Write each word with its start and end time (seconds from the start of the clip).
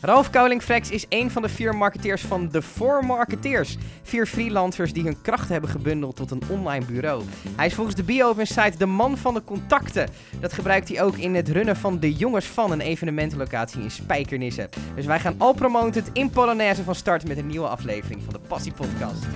Ralf 0.00 0.30
Kouling-Flex 0.30 0.90
is 0.90 1.06
een 1.08 1.30
van 1.30 1.42
de 1.42 1.48
vier 1.48 1.76
marketeers 1.76 2.22
van 2.22 2.48
de 2.48 2.62
Four 2.62 3.04
Marketeers. 3.04 3.76
Vier 4.02 4.26
freelancers 4.26 4.92
die 4.92 5.02
hun 5.02 5.20
krachten 5.22 5.52
hebben 5.52 5.70
gebundeld 5.70 6.16
tot 6.16 6.30
een 6.30 6.42
online 6.48 6.84
bureau. 6.84 7.22
Hij 7.56 7.66
is 7.66 7.74
volgens 7.74 7.96
de 7.96 8.02
bio 8.02 8.30
op 8.30 8.38
site 8.42 8.78
de 8.78 8.86
man 8.86 9.16
van 9.16 9.34
de 9.34 9.44
contacten. 9.44 10.08
Dat 10.40 10.52
gebruikt 10.52 10.88
hij 10.88 11.02
ook 11.02 11.16
in 11.16 11.34
het 11.34 11.48
runnen 11.48 11.76
van 11.76 12.00
de 12.00 12.12
Jongens 12.12 12.46
van, 12.46 12.72
een 12.72 12.80
evenementenlocatie 12.80 13.82
in 13.82 13.90
Spijkenisse. 13.90 14.68
Dus 14.94 15.06
wij 15.06 15.20
gaan 15.20 15.34
al 15.38 15.52
promoted 15.52 16.10
in 16.12 16.30
Polonaise 16.30 16.84
van 16.84 16.94
start 16.94 17.28
met 17.28 17.38
een 17.38 17.46
nieuwe 17.46 17.68
aflevering 17.68 18.22
van 18.24 18.32
de 18.32 18.40
Passie 18.48 18.72
Podcast. 18.72 19.26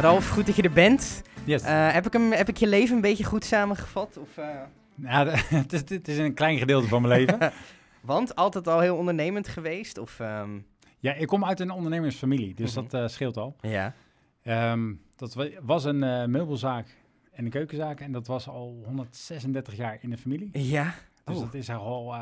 Ralf, 0.00 0.28
goed 0.28 0.46
dat 0.46 0.56
je 0.56 0.62
er 0.62 0.72
bent. 0.72 1.22
Yes. 1.48 1.62
Eh, 1.62 1.92
heb, 1.92 2.06
ik 2.06 2.12
hem, 2.12 2.32
heb 2.32 2.48
ik 2.48 2.56
je 2.56 2.66
leven 2.66 2.94
een 2.96 3.00
beetje 3.02 3.24
goed 3.24 3.44
samengevat? 3.44 4.16
Of, 4.16 4.36
eh, 4.38 4.46
ja, 4.94 5.24
de- 5.24 5.44
het, 5.48 5.72
is, 5.72 5.80
het 5.88 6.08
is 6.08 6.18
een 6.18 6.34
klein 6.34 6.58
gedeelte 6.58 6.88
van 6.88 7.02
mijn 7.02 7.20
leven. 7.20 7.52
Want 8.00 8.34
altijd 8.34 8.68
al 8.68 8.80
heel 8.80 8.96
ondernemend 8.96 9.48
geweest? 9.48 9.98
Of, 9.98 10.20
ehm, 10.20 10.50
ja, 10.98 11.12
ik 11.14 11.26
kom 11.26 11.44
uit 11.44 11.60
een 11.60 11.70
ondernemersfamilie, 11.70 12.54
dus 12.54 12.74
Mhm. 12.74 12.82
dat 12.88 13.00
eh, 13.02 13.08
scheelt 13.08 13.36
al. 13.36 13.56
Ja. 13.60 13.94
Ehm, 14.42 14.92
dat 15.16 15.34
wa- 15.34 15.48
was 15.62 15.84
een 15.84 16.30
meubelzaak 16.30 16.96
en 17.32 17.44
een 17.44 17.50
keukenzaak 17.50 18.00
en 18.00 18.12
dat 18.12 18.26
was 18.26 18.48
al 18.48 18.82
136 18.84 19.76
jaar 19.76 19.98
in 20.00 20.10
de 20.10 20.18
familie. 20.18 20.50
Ja. 20.52 20.94
Dus 21.24 21.36
Oh. 21.36 21.42
dat 21.42 21.54
is 21.54 21.70
al 21.70 22.14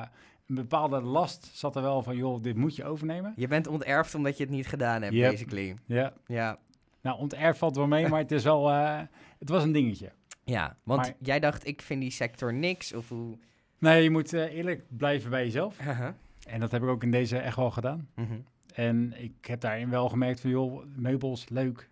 een 0.47 0.55
bepaalde 0.55 1.01
last 1.01 1.51
zat 1.53 1.77
er 1.77 1.83
wel 1.83 2.03
van, 2.03 2.17
joh, 2.17 2.43
dit 2.43 2.57
moet 2.57 2.77
je 2.77 2.85
overnemen. 2.85 3.33
Je 3.37 3.49
bent 3.49 3.67
onterfd 3.67 4.15
omdat 4.15 4.37
je 4.37 4.43
het 4.45 4.53
niet 4.53 4.67
gedaan 4.67 5.03
hebt, 5.03 5.15
Yep. 5.15 5.31
basically. 5.31 5.77
Ja, 5.87 6.13
Ja. 6.27 6.59
Nou, 7.07 7.19
onterf 7.19 7.59
valt 7.59 7.77
wel 7.77 7.87
mee, 7.87 8.09
maar 8.09 8.21
het 8.21 8.33
is 8.33 8.45
wel, 8.45 8.71
eh, 8.71 9.01
het 9.39 9.49
was 9.49 9.63
een 9.63 9.73
dingetje. 9.73 10.13
Ja, 10.45 10.77
want 10.83 11.01
Maar- 11.01 11.15
jij 11.23 11.41
dacht, 11.41 11.67
ik 11.67 11.83
vind 11.83 12.01
die 12.01 12.11
sector 12.11 12.55
niks, 12.55 12.93
of 12.95 13.09
hoe... 13.09 13.39
Nee, 13.79 14.03
je 14.03 14.11
moet 14.11 14.33
eh, 14.33 14.55
eerlijk 14.55 14.83
blijven 14.89 15.31
bij 15.31 15.45
jezelf. 15.45 15.79
Haha. 15.79 16.15
En 16.49 16.61
dat 16.61 16.71
heb 16.71 16.83
ik 16.83 16.89
ook 16.89 17.03
in 17.03 17.11
deze 17.11 17.39
echt 17.39 17.57
wel 17.57 17.71
gedaan. 17.71 18.09
Mhm. 18.15 18.35
En 18.75 19.13
ik 19.23 19.45
heb 19.47 19.61
daarin 19.61 19.91
wel 19.91 20.09
gemerkt 20.09 20.41
van, 20.41 20.51
joh, 20.51 20.85
meubels, 20.97 21.49
leuk. 21.49 21.89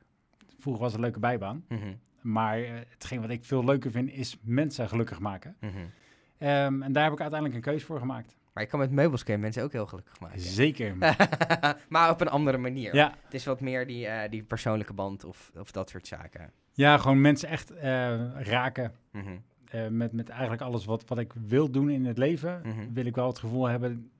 Vroeger 0.58 0.82
was 0.82 0.92
het 0.92 1.00
een 1.00 1.06
leuke 1.06 1.20
bijbaan. 1.20 1.64
Mhm. 1.68 1.94
Maar 2.20 2.58
eh, 2.62 2.70
hetgeen 2.88 3.20
wat 3.20 3.30
ik 3.30 3.44
veel 3.44 3.64
leuker 3.64 3.90
vind, 3.90 4.10
is 4.12 4.36
mensen 4.42 4.88
gelukkig 4.88 5.18
maken. 5.18 5.56
Mhm. 5.60 5.72
Ehm, 6.38 6.82
en 6.82 6.92
daar 6.92 7.04
heb 7.04 7.12
ik 7.12 7.20
uiteindelijk 7.20 7.54
een 7.54 7.70
keuze 7.70 7.86
voor 7.86 7.98
gemaakt. 7.98 8.36
Maar 8.54 8.62
je 8.62 8.68
kan 8.68 8.78
met 8.78 8.90
meubels 8.90 9.22
kun 9.24 9.34
je 9.34 9.40
mensen 9.40 9.62
ook 9.62 9.72
heel 9.72 9.86
gelukkig 9.86 10.20
maken. 10.20 10.40
Zeker. 10.40 10.96
maar 11.88 12.10
op 12.10 12.20
een 12.20 12.28
andere 12.28 12.58
manier. 12.58 12.94
ja. 12.94 13.14
Het 13.24 13.34
is 13.34 13.44
wat 13.44 13.60
meer 13.60 13.86
die, 13.86 14.06
eh, 14.06 14.30
die 14.30 14.42
persoonlijke 14.42 14.92
band 14.92 15.24
of, 15.24 15.50
of 15.58 15.70
dat 15.70 15.90
soort 15.90 16.06
zaken. 16.06 16.50
ja, 16.72 16.98
gewoon 16.98 17.20
mensen 17.20 17.48
echt 17.48 17.70
eh, 17.70 18.40
raken. 18.40 18.92
Mhm. 19.12 19.36
eh, 19.68 19.86
met, 19.88 20.12
met 20.12 20.28
eigenlijk 20.28 20.62
alles 20.62 20.84
wat, 20.84 21.04
wat 21.08 21.18
ik 21.18 21.32
wil 21.46 21.70
doen 21.70 21.90
in 21.90 22.04
het 22.04 22.18
leven. 22.18 22.60
Mhm. 22.64 22.92
Wil 22.92 23.04
ik 23.06 23.14
wel 23.14 23.26
het 23.26 23.38
gevoel 23.38 23.66
hebben 23.66 24.10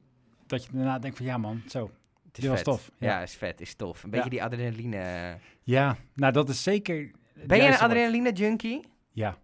dat 0.47 0.65
je 0.65 0.71
daarna 0.73 0.99
denkt 0.99 1.17
van 1.17 1.27
ja 1.27 1.37
man, 1.37 1.63
zo. 1.69 1.91
Het 2.27 2.37
is 2.37 2.41
Dit 2.43 2.51
was 2.51 2.57
vet. 2.57 2.65
tof, 2.65 2.91
ja. 2.99 3.09
Ja, 3.09 3.23
is 3.23 3.35
vet, 3.35 3.61
is 3.61 3.75
tof. 3.75 4.03
Een 4.03 4.11
beetje 4.11 4.25
Ja. 4.25 4.31
die 4.31 4.43
adrenaline. 4.43 5.37
Ja, 5.63 5.97
nou 6.15 6.33
dat 6.33 6.49
is 6.49 6.63
zeker... 6.63 7.11
Ben 7.47 7.57
je 7.63 7.67
een 7.69 7.79
adrenaline 7.79 8.33
junkie? 8.33 8.85
Ja. 9.13 9.37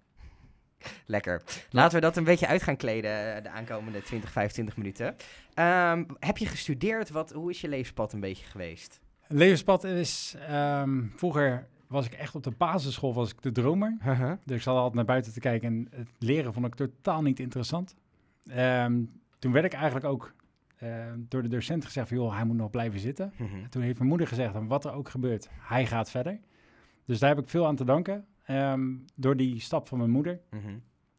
Lekker. 1.07 1.43
Laten 1.71 1.95
we 1.95 2.01
dat 2.01 2.17
een 2.17 2.25
beetje 2.25 2.47
uit 2.47 2.63
gaan 2.63 2.77
kleden 2.77 3.37
eh, 3.37 3.43
de 3.43 3.49
aankomende 3.49 4.03
20, 4.03 4.33
25 4.33 4.77
minuten. 4.77 5.17
Ehm, 5.55 6.05
heb 6.19 6.37
je 6.37 6.47
gestudeerd? 6.47 7.11
Wat, 7.11 7.33
hoe 7.33 7.51
is 7.51 7.61
je 7.61 7.69
levenspad 7.69 8.13
een 8.13 8.21
beetje 8.21 8.47
geweest? 8.47 9.01
Levenspad 9.29 9.85
is... 9.85 10.37
ehm, 10.49 11.03
vroeger 11.17 11.69
was 11.87 12.07
ik 12.07 12.13
echt 12.13 12.35
op 12.35 12.43
de 12.43 12.51
basisschool 12.57 13.15
was 13.15 13.31
ik 13.31 13.43
de 13.43 13.53
dromer. 13.53 13.97
Dus 14.45 14.57
ik 14.57 14.63
zat 14.63 14.77
altijd 14.77 14.95
naar 14.95 15.05
buiten 15.05 15.33
te 15.33 15.41
kijken 15.41 15.69
en 15.69 15.99
het 15.99 16.09
leren 16.19 16.53
vond 16.53 16.67
ik 16.67 16.75
totaal 16.75 17.23
niet 17.23 17.41
interessant. 17.41 17.95
Ehm, 18.47 19.03
toen 19.39 19.53
werd 19.53 19.65
ik 19.65 19.73
eigenlijk 19.73 20.05
ook 20.07 20.35
door 21.17 21.43
de 21.43 21.49
docent 21.49 21.85
gezegd 21.85 22.09
van, 22.09 22.17
joh, 22.17 22.35
hij 22.35 22.45
moet 22.45 22.57
nog 22.57 22.71
blijven 22.71 23.01
zitten. 23.01 23.33
Mhm. 23.37 23.69
Toen 23.69 23.83
heeft 23.83 23.97
mijn 23.97 24.09
moeder 24.09 24.27
gezegd, 24.27 24.55
wat 24.67 24.85
er 24.85 24.93
ook 24.93 25.09
gebeurt, 25.09 25.49
hij 25.59 25.87
gaat 25.87 26.11
verder. 26.11 26.41
Dus 27.05 27.19
daar 27.19 27.29
heb 27.29 27.39
ik 27.39 27.49
veel 27.49 27.67
aan 27.67 27.77
te 27.77 27.85
danken, 27.85 28.27
ehm, 28.57 28.97
door 29.15 29.37
die 29.37 29.61
stap 29.61 29.87
van 29.87 29.99
mijn 29.99 30.11
moeder. 30.11 30.41
Mhm. 30.51 30.79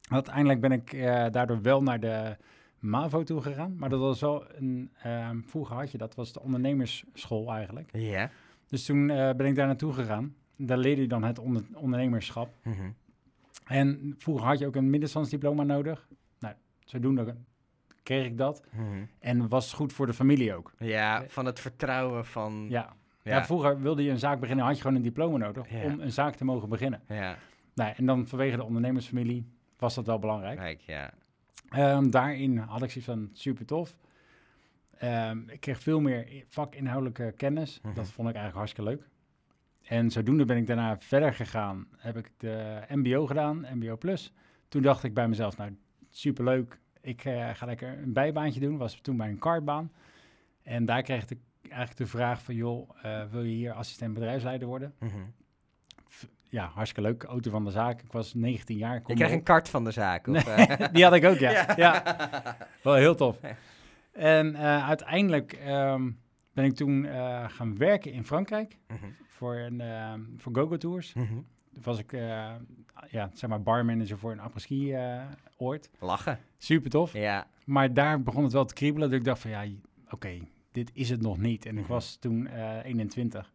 Uiteindelijk 0.10 0.62
ben 0.62 0.72
ik 0.72 0.94
eh, 0.94 1.26
daardoor 1.32 1.62
wel 1.62 1.84
naar 1.84 2.00
de 2.00 2.38
MAVO 2.80 3.24
toe 3.24 3.42
gegaan, 3.42 3.76
maar 3.78 3.90
dat 3.90 4.00
was 4.00 4.22
wel 4.22 4.46
een, 4.56 4.92
ehm, 5.04 5.42
vroeger 5.46 5.76
had 5.76 5.92
je 5.92 5.98
dat, 5.98 6.16
was 6.16 6.34
de 6.34 6.42
ondernemersschool 6.42 7.52
eigenlijk. 7.54 7.90
Ja. 7.94 8.30
Dus 8.68 8.86
toen 8.86 9.10
eh, 9.10 9.30
ben 9.36 9.46
ik 9.48 9.56
daar 9.56 9.68
naartoe 9.68 9.94
gegaan. 9.94 10.36
Daar 10.58 10.78
leerde 10.78 11.02
je 11.02 11.08
dan 11.08 11.24
het 11.24 11.40
onder- 11.40 11.66
ondernemerschap. 11.74 12.54
Mhm. 12.64 12.90
En 13.66 14.16
vroeger 14.18 14.46
had 14.48 14.60
je 14.60 14.66
ook 14.68 14.76
een 14.76 14.90
middenstandsdiploma 14.90 15.64
nodig. 15.64 16.08
Nou, 16.40 16.56
zodoende 16.86 17.36
kreeg 18.04 18.26
ik 18.26 18.38
dat. 18.38 18.64
Mhm. 18.72 19.04
En 19.20 19.48
was 19.50 19.74
goed 19.74 19.94
voor 19.94 20.06
de 20.06 20.14
familie 20.14 20.56
ook. 20.56 20.74
Ja, 20.80 21.24
van 21.28 21.46
het 21.46 21.60
vertrouwen 21.60 22.26
van... 22.26 22.66
Ja. 22.70 22.94
Ja. 23.24 23.36
Ja. 23.36 23.46
vroeger 23.46 23.82
wilde 23.82 24.04
je 24.04 24.10
een 24.10 24.20
zaak 24.20 24.40
beginnen, 24.40 24.66
had 24.66 24.76
je 24.76 24.82
gewoon 24.82 24.96
een 24.98 25.04
diploma 25.04 25.38
nodig 25.38 25.70
Ja. 25.72 25.84
om 25.84 26.00
een 26.00 26.12
zaak 26.12 26.36
te 26.36 26.46
mogen 26.46 26.70
beginnen. 26.70 27.02
Ja, 27.08 27.38
Nou, 27.76 27.94
en 27.98 28.06
dan 28.06 28.28
vanwege 28.28 28.56
de 28.56 28.64
ondernemersfamilie 28.64 29.46
was 29.78 29.96
dat 29.96 30.06
wel 30.06 30.20
belangrijk. 30.20 30.58
kijk, 30.58 30.82
ja. 30.82 31.14
Ehm, 31.70 32.10
daarin 32.10 32.58
had 32.58 32.82
ik 32.84 32.92
zoiets 32.92 33.10
van 33.12 33.30
super 33.34 33.66
tof. 33.66 33.98
Ehm, 34.98 35.38
ik 35.50 35.60
kreeg 35.60 35.80
veel 35.80 36.00
meer 36.02 36.44
vakinhoudelijke 36.48 37.34
kennis. 37.38 37.80
Mhm. 37.84 37.94
Dat 37.96 38.08
vond 38.08 38.30
ik 38.30 38.36
eigenlijk 38.36 38.56
hartstikke 38.56 38.90
leuk. 38.90 39.10
En 39.88 40.12
zodoende 40.12 40.46
ben 40.46 40.58
ik 40.58 40.68
daarna 40.68 40.98
verder 41.00 41.34
gegaan. 41.34 41.88
Heb 41.98 42.18
ik 42.18 42.32
de 42.38 42.82
MBO 42.90 43.26
gedaan, 43.26 43.66
MBO 43.74 43.98
Plus. 43.98 44.34
Toen 44.68 44.82
dacht 44.82 45.04
ik 45.04 45.14
bij 45.14 45.28
mezelf, 45.28 45.58
nou 45.58 45.78
super 46.10 46.44
leuk. 46.44 46.80
Ik 47.02 47.26
eh, 47.26 47.50
ga 47.54 47.66
lekker 47.66 47.98
een 47.98 48.14
bijbaantje 48.14 48.60
doen. 48.60 48.78
Was 48.78 48.96
toen 49.02 49.18
bij 49.18 49.30
een 49.30 49.40
kartbaan. 49.40 49.92
En 50.64 50.86
daar 50.86 51.02
kreeg 51.02 51.30
ik 51.30 51.38
eigenlijk 51.72 51.98
de 51.98 52.18
vraag 52.18 52.42
van, 52.44 52.56
joh, 52.56 52.90
eh, 53.02 53.24
wil 53.32 53.42
je 53.44 53.56
hier 53.56 53.72
assistent 53.74 54.14
bedrijfsleider 54.14 54.68
worden? 54.68 54.94
Mhm. 55.00 55.16
Ja, 56.50 56.66
hartstikke 56.74 57.10
leuk. 57.10 57.24
Auto 57.24 57.52
van 57.52 57.66
de 57.66 57.72
zaak. 57.72 58.02
Ik 58.02 58.12
was 58.12 58.34
19 58.34 58.78
jaar. 58.78 59.02
Krijgt 59.02 59.24
op. 59.34 59.38
een 59.38 59.44
kart 59.44 59.70
van 59.70 59.84
de 59.84 59.92
zaak. 59.92 60.28
Of, 60.28 60.46
Nee, 60.46 60.56
eh? 60.68 60.88
die 60.94 61.04
had 61.04 61.14
ik 61.14 61.26
ook, 61.26 61.38
ja. 61.38 61.52
Ja. 61.52 61.74
ja. 61.76 62.58
Wel 62.84 62.94
heel 62.94 63.16
tof. 63.16 63.38
En 64.12 64.56
eh, 64.56 64.88
uiteindelijk 64.88 65.54
ehm, 65.54 66.12
ben 66.54 66.66
ik 66.66 66.76
toen 66.76 67.06
gaan 67.48 67.78
werken 67.78 68.12
in 68.12 68.26
Frankrijk 68.26 68.78
Mhm. 68.88 69.06
voor, 69.28 69.56
een, 69.56 69.82
voor 70.38 70.56
GoGo 70.56 70.78
Tours. 70.78 71.12
Toen 71.12 71.84
was 71.84 72.00
ik 72.00 72.14
eh, 72.14 72.52
ja, 73.10 73.30
zeg 73.34 73.50
maar 73.50 73.62
barmanager 73.62 74.18
voor 74.18 74.32
een 74.32 74.40
après-ski 74.40 74.94
eh, 74.94 75.22
oord. 75.58 75.90
Lachen. 76.00 76.40
Super 76.58 76.90
tof. 76.90 77.14
Ja. 77.14 77.48
Maar 77.66 77.94
daar 77.94 78.22
begon 78.22 78.44
het 78.44 78.54
wel 78.54 78.66
te 78.66 78.74
kriebelen. 78.74 79.10
Dat 79.10 79.20
ik 79.20 79.26
dacht 79.26 79.40
van 79.42 79.52
ja, 79.52 79.64
oké, 80.10 80.40
dit 80.72 80.92
is 80.94 81.10
het 81.10 81.22
nog 81.22 81.38
niet. 81.38 81.66
En 81.66 81.76
ik 81.78 81.84
Mhm. 81.84 81.92
was 81.92 82.16
toen 82.16 82.48
eh 82.48 82.86
21. 82.86 83.54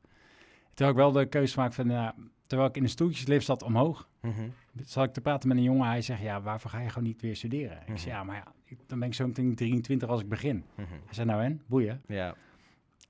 Toen 0.74 0.86
had 0.86 0.94
ik 0.96 1.00
wel 1.02 1.12
de 1.12 1.26
keuze 1.26 1.52
gemaakt 1.52 1.74
van, 1.74 2.12
terwijl 2.46 2.68
ik 2.70 2.76
in 2.76 2.82
de 2.82 2.88
stoeltjeslift 2.88 3.46
zat 3.46 3.62
omhoog, 3.62 4.08
Mhm. 4.20 4.48
zat 4.84 5.04
ik 5.04 5.12
te 5.12 5.20
praten 5.20 5.48
met 5.48 5.56
een 5.56 5.62
jongen. 5.62 5.86
Hij 5.88 6.02
zegt, 6.02 6.20
ja, 6.22 6.40
waarvoor 6.42 6.70
ga 6.70 6.80
je 6.80 6.88
gewoon 6.88 7.04
niet 7.08 7.20
weer 7.20 7.36
studeren? 7.36 7.76
Ik 7.80 7.88
Mhm. 7.88 7.96
zei, 7.96 8.10
ja, 8.14 8.24
maar 8.24 8.36
ja, 8.36 8.52
ik- 8.64 8.78
dan 8.86 8.98
ben 8.98 9.08
ik 9.08 9.14
zo 9.14 9.26
meteen 9.26 9.54
23 9.54 10.08
als 10.08 10.20
ik 10.20 10.28
begin. 10.28 10.64
Mhm. 10.74 10.88
Hij 10.90 11.14
zei, 11.14 11.26
nou 11.26 11.42
en, 11.42 11.62
boeien. 11.66 12.02
Ja. 12.06 12.34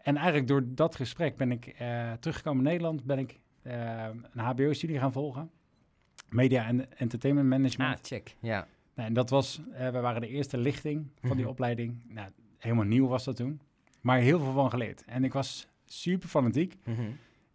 En 0.02 0.16
eigenlijk 0.16 0.46
door 0.48 0.62
dat 0.66 0.96
gesprek 0.96 1.36
ben 1.36 1.50
ik 1.52 1.66
eh, 1.66 2.12
teruggekomen 2.12 2.58
in 2.64 2.70
Nederland, 2.70 3.04
ben 3.04 3.18
ik 3.18 3.38
eh, 3.62 4.06
een 4.32 4.40
hbo-studie 4.40 4.98
gaan 4.98 5.12
volgen. 5.12 5.50
Media 6.28 6.66
en 6.66 6.98
Entertainment 6.98 7.48
Management. 7.48 7.98
Ah, 7.98 8.04
check. 8.04 8.36
Ja. 8.40 8.66
Nou, 8.94 9.08
en 9.08 9.14
dat 9.14 9.30
was, 9.30 9.60
we 9.78 9.90
waren 10.00 10.20
de 10.20 10.28
eerste 10.28 10.58
lichting 10.58 11.06
van 11.20 11.30
die 11.30 11.40
Mhm. 11.40 11.48
opleiding. 11.48 11.98
Nou, 12.08 12.28
helemaal 12.58 12.84
nieuw 12.84 13.06
was 13.06 13.24
dat 13.24 13.36
toen. 13.36 13.60
Maar 14.06 14.18
heel 14.18 14.38
veel 14.38 14.52
van 14.52 14.70
geleerd. 14.70 15.04
En 15.04 15.24
ik 15.24 15.32
was 15.32 15.68
super 15.84 16.28
fanatiek. 16.28 16.76
Mhm. 16.84 17.00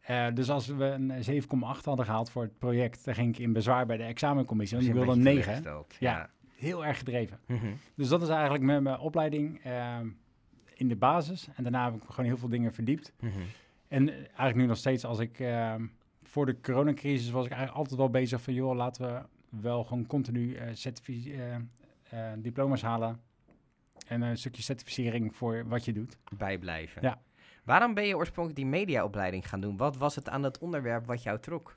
Eh, 0.02 0.28
dus 0.34 0.50
als 0.50 0.68
we 0.68 0.84
een 0.86 1.24
7,8 1.24 1.86
hadden 1.86 2.06
gehaald 2.06 2.30
voor 2.30 2.42
het 2.44 2.58
project, 2.58 3.06
dan 3.06 3.16
ging 3.16 3.36
ik 3.36 3.40
in 3.40 3.54
bezwaar 3.54 3.86
bij 3.86 3.98
de 3.98 4.04
examencommissie. 4.04 4.78
Want 4.78 4.90
je 4.90 4.96
wilde 4.96 5.12
een 5.12 5.18
een 5.18 5.24
beetje 5.24 5.38
9. 5.40 5.54
hè? 5.54 5.62
teleurgesteld. 5.62 5.96
Ja. 6.00 6.30
Heel 6.56 6.86
erg 6.86 6.98
gedreven. 6.98 7.40
Mhm. 7.48 7.66
Dus 7.96 8.08
dat 8.08 8.22
is 8.22 8.28
eigenlijk 8.30 8.64
met 8.64 8.82
mijn 8.82 9.00
opleiding 9.00 9.60
ehm, 9.64 10.08
in 10.74 10.88
de 10.88 10.96
basis. 10.96 11.48
En 11.56 11.64
daarna 11.64 11.84
heb 11.92 11.96
ik 11.96 12.10
gewoon 12.10 12.26
heel 12.26 12.38
veel 12.38 12.50
dingen 12.50 12.74
verdiept. 12.74 13.14
Mhm. 13.20 13.32
En 13.88 14.10
eigenlijk 14.10 14.56
nu 14.56 14.66
nog 14.66 14.78
steeds 14.78 15.06
als 15.06 15.20
ik... 15.20 15.40
ehm, 15.40 15.86
voor 16.24 16.46
de 16.46 16.62
coronacrisis 16.62 17.30
was 17.30 17.46
ik 17.46 17.52
eigenlijk 17.52 17.80
altijd 17.80 18.00
wel 18.00 18.10
bezig 18.10 18.42
van... 18.42 18.54
joh, 18.54 18.76
laten 18.76 19.06
we 19.08 19.22
wel 19.62 19.84
gewoon 19.84 20.06
continu 20.08 20.54
eh, 20.54 20.68
certifi- 20.74 21.34
eh, 21.34 21.56
eh, 22.10 22.38
diploma's 22.38 22.82
halen. 22.82 23.20
En 24.08 24.22
een 24.22 24.38
stukje 24.38 24.62
certificering 24.62 25.36
voor 25.36 25.68
wat 25.68 25.86
je 25.86 25.94
doet. 25.94 26.18
Bijblijven. 26.38 27.02
Ja. 27.02 27.22
Waarom 27.64 27.94
ben 27.94 28.08
je 28.08 28.16
oorspronkelijk 28.18 28.62
die 28.62 28.72
mediaopleiding 28.72 29.50
gaan 29.50 29.62
doen? 29.62 29.78
Wat 29.78 29.98
was 29.98 30.16
het 30.16 30.30
aan 30.30 30.42
dat 30.42 30.58
onderwerp 30.58 31.06
wat 31.06 31.24
jou 31.24 31.40
trok? 31.40 31.76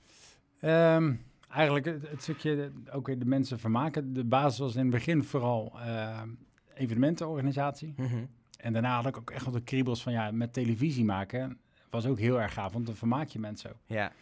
Ehm, 0.61 1.15
eigenlijk 1.49 1.85
het, 1.85 2.09
het 2.09 2.23
stukje 2.23 2.73
ook 2.93 3.07
weer 3.07 3.19
de 3.19 3.25
mensen 3.25 3.59
vermaken. 3.59 4.13
De 4.13 4.25
basis 4.25 4.59
was 4.59 4.75
in 4.75 4.81
het 4.81 4.91
begin 4.91 5.25
vooral 5.25 5.81
ehm, 5.81 6.29
evenementenorganisatie. 6.75 7.95
Mhm. 7.97 8.25
En 8.57 8.73
daarna 8.73 8.95
had 8.95 9.07
ik 9.07 9.17
ook 9.17 9.31
echt 9.31 9.45
wel 9.45 9.53
de 9.53 9.61
kriebels 9.61 10.03
van 10.03 10.13
ja, 10.13 10.31
met 10.31 10.53
televisie 10.53 11.05
maken 11.05 11.59
was 11.91 12.07
ook 12.07 12.19
heel 12.19 12.41
erg 12.41 12.53
gaaf, 12.53 12.73
want 12.73 12.87
dan 12.87 12.97
vermaak 12.97 13.29
je 13.29 13.39
mensen 13.39 13.71
ook. 13.71 13.81
Ja. 13.87 14.13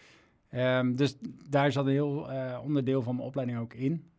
Ehm, 0.48 0.92
dus 0.92 1.16
daar 1.48 1.72
zat 1.72 1.86
een 1.86 1.92
heel 1.92 2.30
eh, 2.30 2.58
onderdeel 2.62 3.02
van 3.02 3.14
mijn 3.14 3.26
opleiding 3.26 3.58
ook 3.58 3.74
in. 3.74 4.10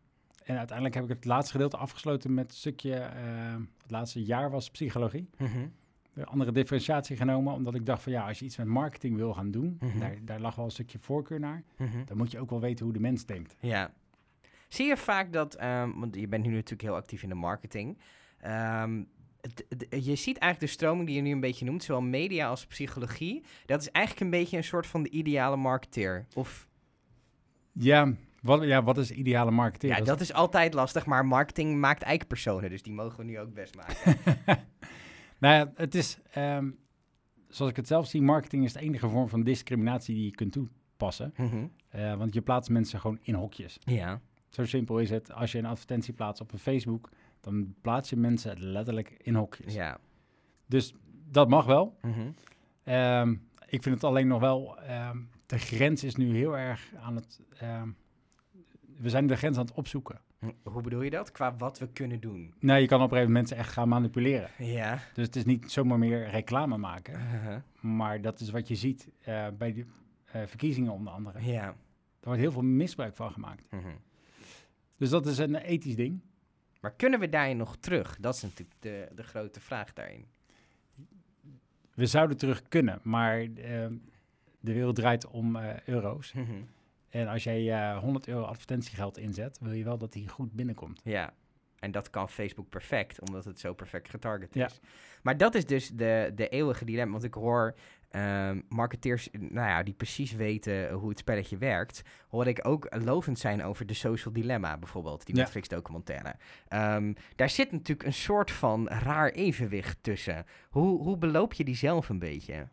En 0.44 0.56
uiteindelijk 0.56 0.94
heb 0.96 1.04
ik 1.04 1.10
het 1.10 1.24
laatste 1.24 1.52
gedeelte 1.52 1.76
afgesloten 1.76 2.34
met 2.34 2.50
een 2.50 2.56
stukje, 2.56 3.10
het 3.84 3.92
laatste 3.92 4.24
jaar 4.24 4.50
was 4.50 4.70
psychologie. 4.70 5.28
Mhm. 5.38 5.66
Een 6.14 6.24
andere 6.26 6.52
differentiatie 6.52 7.16
genomen, 7.16 7.52
omdat 7.54 7.74
ik 7.74 7.86
dacht 7.86 8.02
van 8.02 8.12
ja, 8.12 8.26
als 8.28 8.38
je 8.38 8.44
iets 8.44 8.56
met 8.56 8.66
marketing 8.66 9.16
wil 9.16 9.34
gaan 9.34 9.50
doen, 9.50 9.76
Mhm. 9.80 9.98
daar, 9.98 10.16
daar 10.24 10.40
lag 10.40 10.54
wel 10.54 10.64
een 10.64 10.70
stukje 10.70 10.98
voorkeur 11.00 11.40
naar, 11.40 11.62
Mhm. 11.76 12.04
dan 12.04 12.16
moet 12.16 12.30
je 12.30 12.38
ook 12.40 12.50
wel 12.50 12.60
weten 12.60 12.84
hoe 12.84 12.94
de 12.94 13.00
mens 13.00 13.26
denkt. 13.26 13.56
Ja. 13.60 13.92
Zie 14.68 14.86
je 14.86 14.96
vaak 14.96 15.32
dat, 15.32 15.54
ehm, 15.54 15.90
want 15.98 16.14
je 16.14 16.28
bent 16.28 16.44
nu 16.44 16.50
natuurlijk 16.52 16.82
heel 16.82 16.94
actief 16.94 17.22
in 17.22 17.28
de 17.28 17.34
marketing. 17.34 17.98
ehm, 18.40 19.02
je 19.90 20.14
ziet 20.14 20.38
eigenlijk 20.38 20.60
de 20.60 20.66
stroming 20.66 21.06
die 21.06 21.16
je 21.16 21.22
nu 21.22 21.30
een 21.30 21.40
beetje 21.40 21.64
noemt, 21.64 21.82
zowel 21.82 22.02
media 22.02 22.48
als 22.48 22.66
psychologie. 22.66 23.42
Dat 23.66 23.80
is 23.80 23.90
eigenlijk 23.90 24.24
een 24.24 24.40
beetje 24.40 24.56
een 24.56 24.64
soort 24.64 24.86
van 24.86 25.02
de 25.02 25.10
ideale 25.10 25.56
marketeer. 25.56 26.26
Of 26.34 26.68
Ja, 27.72 28.12
wat, 28.44 28.62
ja, 28.62 28.82
wat 28.82 28.98
is 28.98 29.10
ideale 29.10 29.50
marketing? 29.50 29.96
ja, 29.96 30.04
dat 30.04 30.20
is 30.20 30.32
altijd 30.32 30.74
lastig, 30.74 31.06
maar 31.06 31.26
marketing 31.26 31.78
maakt 31.78 32.02
eikpersonen, 32.02 32.70
dus 32.70 32.82
die 32.82 32.92
mogen 32.92 33.18
we 33.18 33.24
nu 33.24 33.38
ook 33.38 33.54
best 33.54 33.76
maken. 33.76 34.16
Nou 35.38 35.54
ja, 35.54 35.72
het 35.74 35.94
is, 35.94 36.18
ehm, 36.30 36.70
zoals 37.48 37.70
ik 37.70 37.76
het 37.76 37.86
zelf 37.86 38.06
zie, 38.06 38.22
marketing 38.22 38.64
is 38.64 38.72
de 38.72 38.80
enige 38.80 39.08
vorm 39.08 39.28
van 39.28 39.42
discriminatie 39.42 40.14
die 40.14 40.24
je 40.24 40.30
kunt 40.30 40.52
toepassen. 40.52 41.34
Mhm. 41.36 41.66
Eh, 41.88 42.16
want 42.16 42.34
je 42.34 42.40
plaatst 42.40 42.70
mensen 42.70 43.00
gewoon 43.00 43.18
in 43.22 43.34
hokjes. 43.34 43.78
Ja. 43.80 44.20
Zo 44.48 44.64
simpel 44.64 44.98
is 44.98 45.10
het. 45.10 45.32
Als 45.32 45.52
je 45.52 45.58
een 45.58 45.66
advertentie 45.66 46.14
plaatst 46.14 46.42
op 46.42 46.52
een 46.52 46.58
Facebook, 46.58 47.10
dan 47.40 47.74
plaats 47.80 48.10
je 48.10 48.16
mensen 48.16 48.60
letterlijk 48.60 49.14
in 49.22 49.34
hokjes. 49.34 49.74
Ja. 49.74 49.98
Dus 50.66 50.94
dat 51.30 51.48
mag 51.48 51.64
wel. 51.64 51.98
Mhm. 52.02 52.30
Ehm, 52.84 53.30
ik 53.68 53.82
vind 53.82 53.94
het 53.94 54.04
alleen 54.04 54.26
nog 54.26 54.40
wel, 54.40 54.78
ehm, 54.78 55.18
de 55.46 55.58
grens 55.58 56.04
is 56.04 56.16
nu 56.16 56.36
heel 56.36 56.58
erg 56.58 56.92
aan 57.00 57.16
het, 57.16 57.40
we 58.96 59.08
zijn 59.10 59.26
de 59.26 59.36
grens 59.36 59.56
aan 59.58 59.64
het 59.64 59.74
opzoeken. 59.74 60.20
Hm, 60.38 60.50
Hoe 60.62 60.82
bedoel 60.82 61.02
je 61.02 61.10
dat? 61.10 61.30
Qua 61.30 61.56
wat 61.56 61.78
we 61.78 61.88
kunnen 61.88 62.20
doen. 62.20 62.54
Nou, 62.58 62.80
je 62.80 62.86
kan 62.86 62.98
op 63.02 63.04
een 63.04 63.16
gegeven 63.16 63.32
moment 63.32 63.48
mensen 63.48 63.56
echt 63.56 63.72
gaan 63.72 63.88
manipuleren. 63.88 64.50
Ja. 64.58 64.98
Dus 65.14 65.26
het 65.26 65.36
is 65.36 65.44
niet 65.44 65.72
zomaar 65.72 65.98
meer 65.98 66.28
reclame 66.30 66.76
maken, 66.76 67.12
Uh-huh. 67.20 67.56
maar 67.80 68.20
dat 68.20 68.40
is 68.40 68.50
wat 68.50 68.68
je 68.68 68.74
ziet 68.74 69.08
eh, 69.20 69.46
bij 69.58 69.72
de 69.72 69.84
eh, 70.24 70.42
verkiezingen 70.46 70.92
onder 70.92 71.12
andere. 71.12 71.44
Ja. 71.52 71.66
Er 72.20 72.30
wordt 72.30 72.40
heel 72.40 72.52
veel 72.52 72.62
misbruik 72.62 73.16
van 73.16 73.30
gemaakt. 73.32 73.70
Mhm. 73.70 73.88
Dus 74.96 75.10
dat 75.10 75.26
is 75.26 75.38
een 75.38 75.54
ethisch 75.54 75.96
ding. 75.96 76.20
Maar 76.80 76.92
kunnen 76.92 77.20
we 77.20 77.28
daarin 77.28 77.56
nog 77.56 77.76
terug? 77.76 78.16
Dat 78.20 78.34
is 78.34 78.42
natuurlijk 78.42 78.76
de, 78.80 79.08
de 79.14 79.22
grote 79.22 79.60
vraag 79.60 79.92
daarin. 79.92 80.26
We 81.94 82.06
zouden 82.06 82.36
terug 82.36 82.62
kunnen, 82.68 83.00
maar 83.02 83.40
ehm, 83.40 83.94
de 84.60 84.72
wereld 84.72 84.96
draait 84.96 85.26
om 85.26 85.56
eh, 85.56 85.80
euro's. 85.86 86.32
Mhm. 86.32 86.52
En 87.14 87.28
als 87.28 87.44
jij 87.44 87.72
eh 87.72 87.98
100 87.98 88.28
euro 88.28 88.42
advertentiegeld 88.44 89.18
inzet, 89.18 89.58
wil 89.60 89.72
je 89.72 89.84
wel 89.84 89.98
dat 89.98 90.12
die 90.12 90.28
goed 90.28 90.52
binnenkomt. 90.52 91.00
Ja, 91.04 91.32
en 91.78 91.90
dat 91.90 92.10
kan 92.10 92.28
Facebook 92.28 92.68
perfect, 92.68 93.20
omdat 93.20 93.44
het 93.44 93.60
zo 93.60 93.74
perfect 93.74 94.08
getarget 94.08 94.54
Ja. 94.54 94.66
is. 94.66 94.80
Maar 95.22 95.36
dat 95.36 95.54
is 95.54 95.66
dus 95.66 95.88
de, 95.90 96.32
de 96.34 96.48
eeuwige 96.48 96.84
dilemma. 96.84 97.12
Want 97.12 97.24
ik 97.24 97.34
hoor 97.34 97.74
ehm, 98.10 98.60
marketeers, 98.68 99.28
nou 99.32 99.68
ja, 99.68 99.82
die 99.82 99.94
precies 99.94 100.32
weten 100.32 100.90
hoe 100.92 101.08
het 101.08 101.18
spelletje 101.18 101.56
werkt, 101.56 102.02
hoor 102.28 102.46
ik 102.46 102.66
ook 102.66 102.86
lovend 103.04 103.38
zijn 103.38 103.62
over 103.62 103.86
de 103.86 103.94
social 103.94 104.34
dilemma, 104.34 104.78
bijvoorbeeld, 104.78 105.26
die 105.26 105.34
Ja. 105.36 105.40
Netflix-documentaire. 105.42 106.34
Ehm, 106.68 107.12
daar 107.36 107.50
zit 107.50 107.72
natuurlijk 107.72 108.06
een 108.06 108.12
soort 108.12 108.50
van 108.50 108.88
raar 108.88 109.30
evenwicht 109.30 109.98
tussen. 110.00 110.46
Hoe, 110.70 111.02
hoe 111.02 111.16
beloop 111.18 111.52
je 111.52 111.64
die 111.64 111.76
zelf 111.76 112.08
een 112.08 112.18
beetje? 112.18 112.68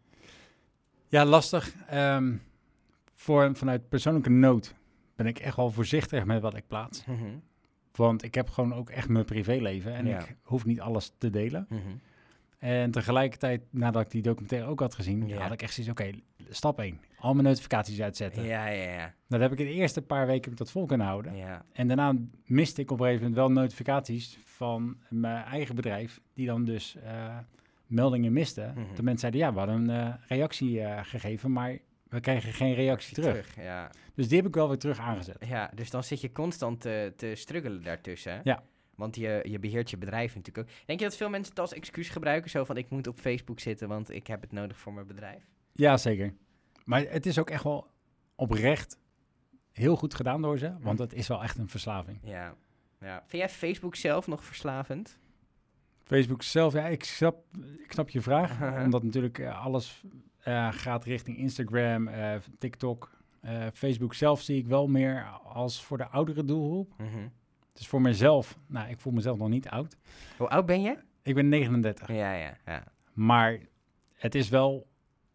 Ja, 1.08 1.26
lastig. 1.26 1.74
Ehm, 1.88 2.34
voor, 3.22 3.56
vanuit 3.56 3.90
persoonlijke 3.90 4.30
nood 4.30 4.76
ben 5.16 5.26
ik 5.26 5.40
echt 5.40 5.56
wel 5.56 5.72
voorzichtig 5.72 6.26
met 6.26 6.42
wat 6.42 6.56
ik 6.58 6.68
plaats. 6.68 7.06
Mhm, 7.06 7.24
Want 7.96 8.24
ik 8.24 8.36
heb 8.36 8.50
gewoon 8.50 8.74
ook 8.74 8.90
echt 8.90 9.10
mijn 9.10 9.26
privéleven 9.26 9.94
en 9.94 10.06
Ja. 10.06 10.20
ik 10.20 10.36
hoef 10.44 10.66
niet 10.66 10.82
alles 10.82 11.14
te 11.18 11.30
delen. 11.30 11.66
mhm. 11.70 11.80
En 12.58 12.92
tegelijkertijd, 12.92 13.62
nadat 13.70 14.02
ik 14.02 14.10
die 14.12 14.22
documentaire 14.22 14.68
ook 14.68 14.80
had 14.80 14.96
gezien, 14.96 15.28
Ja. 15.28 15.42
had 15.42 15.52
ik 15.52 15.62
echt 15.62 15.74
zoiets, 15.74 15.92
oké, 15.92 16.12
stap 16.50 16.80
1. 16.80 17.00
Al 17.20 17.34
mijn 17.34 17.46
notificaties 17.48 18.02
uitzetten. 18.02 18.44
Ja, 18.44 18.68
ja, 18.68 18.92
ja. 18.92 19.14
Dat 19.28 19.40
heb 19.40 19.52
ik 19.52 19.60
in 19.60 19.66
de 19.66 19.72
eerste 19.74 20.02
paar 20.02 20.28
weken 20.28 20.56
dat 20.56 20.72
vol 20.72 20.86
kunnen 20.86 21.08
houden. 21.08 21.36
ja. 21.36 21.66
En 21.74 21.88
daarna 21.88 22.14
miste 22.46 22.82
ik 22.82 22.92
op 22.92 23.00
een 23.00 23.06
gegeven 23.06 23.28
moment 23.30 23.46
wel 23.54 23.64
notificaties 23.64 24.38
van 24.46 24.98
mijn 25.10 25.44
eigen 25.46 25.76
bedrijf, 25.76 26.22
die 26.34 26.46
dan 26.46 26.64
dus 26.66 26.96
eh, 26.96 27.38
meldingen 27.86 28.34
misten. 28.34 28.74
Mhm. 28.76 28.96
De 28.96 29.04
mensen 29.04 29.20
zeiden, 29.20 29.42
ja, 29.42 29.52
we 29.54 29.58
hadden 29.60 29.90
een 29.90 30.08
eh, 30.08 30.14
reactie 30.28 30.82
eh, 30.82 31.00
gegeven, 31.04 31.52
maar 31.52 31.78
we 32.12 32.20
kregen 32.20 32.54
geen 32.54 32.74
reactie 32.74 33.14
terug. 33.16 33.56
ja. 33.56 33.92
Dus 34.16 34.28
die 34.28 34.38
heb 34.38 34.48
ik 34.48 34.54
wel 34.56 34.68
weer 34.68 34.78
terug 34.78 35.00
aangezet. 35.00 35.46
Ja, 35.48 35.72
dus 35.76 35.90
dan 35.90 36.04
zit 36.04 36.22
je 36.22 36.32
constant 36.32 36.82
te, 36.82 37.14
te 37.16 37.36
struggelen 37.36 37.84
daartussen. 37.84 38.42
Ja. 38.44 38.64
Want 38.96 39.16
je, 39.16 39.40
je 39.44 39.60
beheert 39.60 39.90
je 39.90 39.98
bedrijf 39.98 40.36
natuurlijk 40.36 40.70
ook. 40.70 40.76
Denk 40.86 41.00
je 41.00 41.06
dat 41.06 41.16
veel 41.16 41.30
mensen 41.30 41.50
het 41.52 41.60
als 41.62 41.74
excuus 41.74 42.10
gebruiken? 42.10 42.50
Zo 42.50 42.64
van, 42.64 42.78
ik 42.78 42.90
moet 42.90 43.08
op 43.08 43.20
Facebook 43.20 43.60
zitten, 43.60 43.88
want 43.88 44.10
ik 44.10 44.28
heb 44.28 44.42
het 44.42 44.52
nodig 44.52 44.78
voor 44.80 44.94
mijn 44.94 45.08
bedrijf. 45.08 45.44
Ja, 45.74 45.98
zeker. 45.98 46.34
Maar 46.86 47.02
het 47.02 47.26
is 47.26 47.40
ook 47.40 47.50
echt 47.50 47.64
wel 47.64 47.88
oprecht 48.36 49.00
heel 49.72 49.96
goed 49.96 50.14
gedaan 50.14 50.42
door 50.42 50.58
ze, 50.58 50.70
want 50.80 50.82
Mhm. 51.00 51.02
het 51.02 51.14
is 51.14 51.28
wel 51.28 51.44
echt 51.44 51.58
een 51.58 51.70
verslaving. 51.70 52.20
Ja. 52.24 52.56
ja. 53.00 53.24
Vind 53.28 53.42
jij 53.42 53.50
Facebook 53.50 53.96
zelf 53.96 54.28
nog 54.28 54.44
verslavend? 54.44 55.20
Facebook 56.04 56.44
zelf, 56.44 56.74
ja, 56.74 56.88
ik 56.88 57.04
snap, 57.04 57.44
ik 57.84 57.92
snap 57.92 58.10
je 58.10 58.22
vraag. 58.22 58.62
omdat 58.84 59.04
natuurlijk 59.04 59.40
eh, 59.40 59.66
alles 59.66 60.04
eh, 60.06 60.10
gaat 60.72 61.04
richting 61.04 61.38
Instagram, 61.38 62.08
eh, 62.08 62.36
TikTok. 62.58 63.12
Eh, 63.42 63.68
Facebook 63.74 64.14
zelf 64.14 64.42
zie 64.42 64.58
ik 64.58 64.68
wel 64.68 64.88
meer 64.88 65.26
als 65.44 65.84
voor 65.84 65.98
de 65.98 66.08
oudere 66.08 66.46
doelgroep. 66.46 66.94
Mhm. 66.98 67.28
Dus 67.74 67.88
voor 67.88 68.02
mezelf, 68.02 68.58
nou, 68.68 68.90
ik 68.90 69.00
voel 69.00 69.14
mezelf 69.14 69.38
nog 69.38 69.50
niet 69.50 69.70
oud. 69.70 69.98
Hoe 70.38 70.48
oud 70.48 70.66
ben 70.66 70.82
je? 70.82 70.98
Ik 71.22 71.36
ben 71.36 71.50
39. 71.50 72.08
Ja, 72.08 72.34
ja, 72.34 72.58
ja. 72.66 72.84
Maar 73.14 73.60
het 74.14 74.36
is 74.36 74.50
wel 74.50 74.88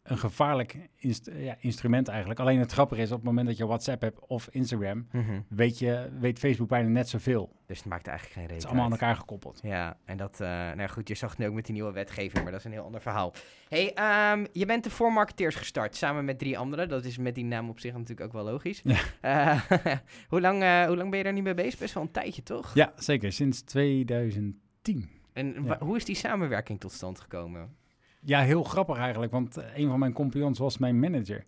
een 0.07 0.19
gevaarlijk 0.19 0.77
inst- 0.97 1.31
ja, 1.37 1.57
instrument 1.61 2.09
eigenlijk. 2.09 2.41
Alleen 2.41 2.59
het 2.59 2.73
grappige 2.73 3.01
is, 3.03 3.11
op 3.11 3.17
het 3.17 3.27
moment 3.27 3.47
dat 3.47 3.57
je 3.57 3.67
WhatsApp 3.67 4.03
hebt 4.03 4.27
of 4.27 4.49
Instagram, 4.51 5.07
Mhm. 5.13 5.41
weet, 5.49 5.79
je, 5.79 6.09
weet 6.21 6.39
Facebook 6.39 6.69
bijna 6.69 6.89
net 6.89 7.09
zoveel. 7.09 7.55
Dus 7.67 7.79
het 7.79 7.87
maakt 7.87 8.07
eigenlijk 8.07 8.39
geen 8.39 8.43
Het 8.47 8.53
reden 8.53 8.57
is 8.67 8.73
allemaal 8.75 8.85
aan 8.93 8.99
elkaar 8.99 9.17
gekoppeld. 9.17 9.61
Ja, 9.63 9.97
en 10.05 10.17
dat, 10.17 10.41
eh, 10.41 10.49
nou 10.49 10.87
goed, 10.89 11.09
je 11.09 11.15
zag 11.15 11.31
het 11.31 11.39
nu 11.39 11.47
ook 11.47 11.55
met 11.55 11.65
die 11.65 11.75
nieuwe 11.75 11.93
wetgeving, 11.93 12.43
maar 12.43 12.51
dat 12.53 12.61
is 12.61 12.67
een 12.67 12.73
heel 12.73 12.85
ander 12.85 13.01
verhaal. 13.01 13.33
hey, 13.69 13.95
ehm, 13.95 14.47
je 14.53 14.67
bent 14.67 14.85
de 14.85 14.91
voor 14.91 15.13
marketeers 15.13 15.55
gestart, 15.55 15.97
samen 15.97 16.25
met 16.25 16.39
drie 16.39 16.59
anderen. 16.59 16.89
Dat 16.89 17.05
is 17.05 17.19
met 17.19 17.35
die 17.35 17.45
naam 17.45 17.69
op 17.69 17.81
zich 17.81 17.93
natuurlijk 17.93 18.21
ook 18.21 18.33
wel 18.33 18.45
logisch. 18.53 18.81
Ja. 18.85 18.99
Eh, 19.21 19.61
hoe, 20.29 20.41
lang, 20.41 20.63
eh, 20.63 20.85
hoe 20.87 20.97
lang 20.97 21.09
ben 21.11 21.19
je 21.19 21.25
daar 21.25 21.33
nu 21.33 21.43
mee 21.43 21.55
bezig? 21.55 21.79
Best 21.79 21.95
wel 21.95 22.03
een 22.03 22.11
tijdje, 22.11 22.43
toch? 22.43 22.75
Ja, 22.75 22.93
zeker. 22.97 23.33
Sinds 23.33 23.63
2010. 23.63 25.09
En 25.33 25.65
Ja. 25.65 25.79
hoe 25.81 25.97
is 25.97 26.05
die 26.05 26.15
samenwerking 26.17 26.81
tot 26.81 26.93
stand 26.93 27.21
gekomen? 27.21 27.77
Ja, 28.21 28.41
heel 28.41 28.63
grappig 28.63 28.97
eigenlijk, 28.99 29.33
want 29.33 29.57
eh, 29.57 29.77
een 29.79 29.89
van 29.89 29.99
mijn 29.99 30.13
compagnons 30.13 30.59
was 30.59 30.79
mijn 30.79 30.99
manager. 31.01 31.45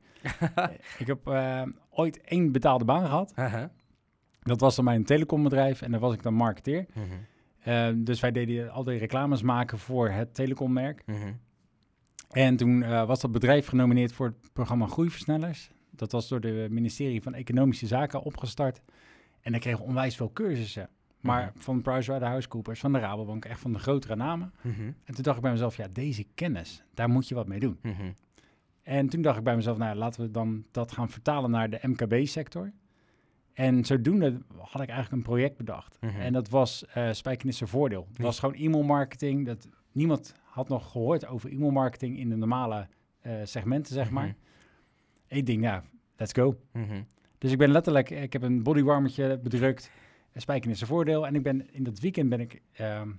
ik 0.99 1.07
heb 1.07 1.27
eh, 1.27 1.63
ooit 1.91 2.21
één 2.21 2.53
betaalde 2.53 2.85
baan 2.85 3.07
gehad. 3.07 3.33
Haha. 3.35 3.71
Dat 4.43 4.61
was 4.61 4.77
dan 4.77 4.85
mijn 4.85 5.05
telecombedrijf 5.05 5.83
en 5.83 5.91
daar 5.91 6.01
was 6.01 6.15
ik 6.15 6.23
dan 6.23 6.35
marketeer. 6.35 6.87
Mhm, 6.95 7.05
Eh, 7.59 7.89
dus 7.97 8.21
wij 8.21 8.33
deden 8.33 8.71
al 8.71 8.85
die 8.85 8.99
reclames 8.99 9.43
maken 9.43 9.79
voor 9.79 10.09
het 10.11 10.35
telecommerk. 10.35 11.03
mhm. 11.07 11.33
En 12.31 12.57
toen 12.57 13.07
was 13.07 13.21
dat 13.21 13.33
bedrijf 13.33 13.67
genomineerd 13.67 14.13
voor 14.13 14.27
het 14.27 14.53
programma 14.53 14.87
Groeiversnellers. 14.87 15.71
Dat 15.91 16.13
was 16.13 16.29
door 16.29 16.41
het 16.41 16.71
ministerie 16.71 17.23
van 17.23 17.35
Economische 17.35 17.87
Zaken 17.87 18.23
opgestart. 18.23 18.81
En 19.41 19.55
ik 19.55 19.61
kreeg 19.61 19.81
onwijs 19.81 20.17
veel 20.17 20.33
cursussen. 20.33 20.89
Maar 21.21 21.51
Mhm. 21.55 21.59
van 21.59 21.83
PricewaterhouseCoopers, 21.83 22.81
van 22.81 22.93
de 22.93 22.99
Rabobank, 22.99 23.45
echt 23.45 23.61
van 23.61 23.73
de 23.73 23.79
grotere 23.79 24.17
namen. 24.17 24.53
Mhm, 24.63 24.81
En 25.05 25.15
toen 25.15 25.23
dacht 25.23 25.37
ik 25.37 25.43
bij 25.43 25.51
mezelf, 25.53 25.77
ja, 25.77 25.87
deze 25.93 26.25
kennis, 26.35 26.85
daar 26.95 27.09
moet 27.09 27.29
je 27.29 27.35
wat 27.35 27.47
mee 27.49 27.59
doen. 27.61 27.79
mhm. 27.83 28.11
En 28.83 29.09
toen 29.09 29.23
dacht 29.23 29.39
ik 29.39 29.45
bij 29.45 29.57
mezelf, 29.57 29.79
nou 29.79 29.97
laten 29.97 30.21
we 30.23 30.31
dan 30.31 30.65
dat 30.71 30.93
gaan 30.93 31.09
vertalen 31.11 31.51
naar 31.51 31.71
de 31.71 31.79
MKB-sector. 31.83 32.73
En 33.53 33.85
zodoende 33.85 34.39
had 34.57 34.83
ik 34.83 34.89
eigenlijk 34.89 35.13
een 35.13 35.23
project 35.33 35.57
bedacht. 35.57 35.99
Mhm. 36.01 36.21
En 36.21 36.33
dat 36.33 36.49
was 36.49 36.87
eh 36.87 37.13
Spijkenissen 37.13 37.69
Voordeel. 37.69 38.07
Het 38.09 38.17
Ja. 38.19 38.25
was 38.25 38.39
gewoon 38.39 38.55
e-mailmarketing. 38.55 39.47
Dat, 39.47 39.69
niemand 39.93 40.35
had 40.45 40.69
nog 40.69 40.91
gehoord 40.91 41.27
over 41.27 41.51
e-mailmarketing 41.53 42.19
in 42.19 42.29
de 42.29 42.37
normale 42.37 42.89
eh, 43.21 43.33
segmenten, 43.45 43.93
zeg 43.95 44.11
maar. 44.11 44.35
Ik 45.27 45.47
denk, 45.47 45.61
nou, 45.61 45.83
let's 46.17 46.33
go. 46.33 46.57
Dus 47.39 47.53
ik 47.53 47.59
ben 47.59 47.71
letterlijk, 47.71 48.11
ik 48.11 48.33
heb 48.33 48.43
een 48.43 48.63
bodywarmertje 48.63 49.39
bedrukt, 49.39 49.91
een 50.33 50.41
Spijkenissen 50.41 50.87
Voordeel. 50.87 51.27
En 51.27 51.35
ik 51.35 51.43
ben 51.43 51.73
in 51.73 51.83
dat 51.83 52.01
weekend 52.01 52.29
ben 52.29 52.41
ik 52.41 52.63
ehm, 52.73 53.11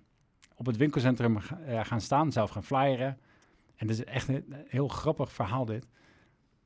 op 0.56 0.66
het 0.66 0.78
winkelcentrum 0.78 1.38
eh, 1.38 1.86
gaan 1.86 2.01
staan, 2.01 2.32
zelf 2.32 2.50
gaan 2.50 2.63
flyeren. 2.63 3.18
En 3.75 3.88
dat 3.88 3.96
is 3.96 4.04
echt 4.04 4.28
een 4.28 4.56
heel 4.68 4.88
grappig 4.88 5.32
verhaal 5.32 5.66
dit. 5.66 5.88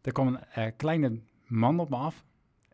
Er 0.02 0.12
kwam 0.12 0.28
een 0.28 0.44
eh, 0.44 0.72
kleine 0.78 1.20
man 1.46 1.80
op 1.80 1.90
me 1.90 1.96
af. 1.96 2.26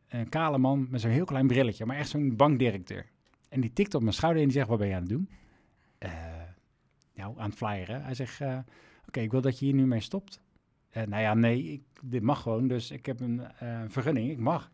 Een 0.08 0.30
kale 0.30 0.58
man 0.58 0.88
met 0.90 1.02
zo'n 1.02 1.12
heel 1.12 1.26
klein 1.26 1.48
brilletje, 1.48 1.86
maar 1.86 1.98
echt 1.98 2.10
zo'n 2.10 2.36
bankdirecteur. 2.36 3.06
En 3.50 3.62
die 3.62 3.74
tikt 3.74 3.94
op 3.94 4.02
mijn 4.02 4.14
schouder 4.14 4.42
en 4.42 4.48
die 4.48 4.58
zegt, 4.58 4.70
wat 4.70 4.78
ben 4.78 4.88
je 4.88 4.94
aan 4.94 5.02
het 5.02 5.10
doen? 5.10 5.30
Eh, 5.98 6.12
nou, 7.14 7.40
aan 7.40 7.50
het 7.50 7.58
flyeren. 7.58 8.04
Hij 8.04 8.14
zegt, 8.14 8.42
oké, 9.08 9.20
ik 9.20 9.32
wil 9.32 9.42
dat 9.42 9.60
je 9.60 9.66
hier 9.66 9.74
nu 9.74 9.86
mee 9.86 10.00
stopt. 10.00 10.42
Eh, 10.90 11.04
nou 11.04 11.22
ja, 11.22 11.34
nee, 11.34 11.64
ik, 11.64 11.82
dit 12.02 12.22
mag 12.22 12.42
gewoon. 12.42 12.68
Dus 12.68 12.92
ik 12.92 13.06
heb 13.06 13.20
een 13.20 13.42
vergunning, 13.88 14.32
ik 14.32 14.40
mag. 14.40 14.72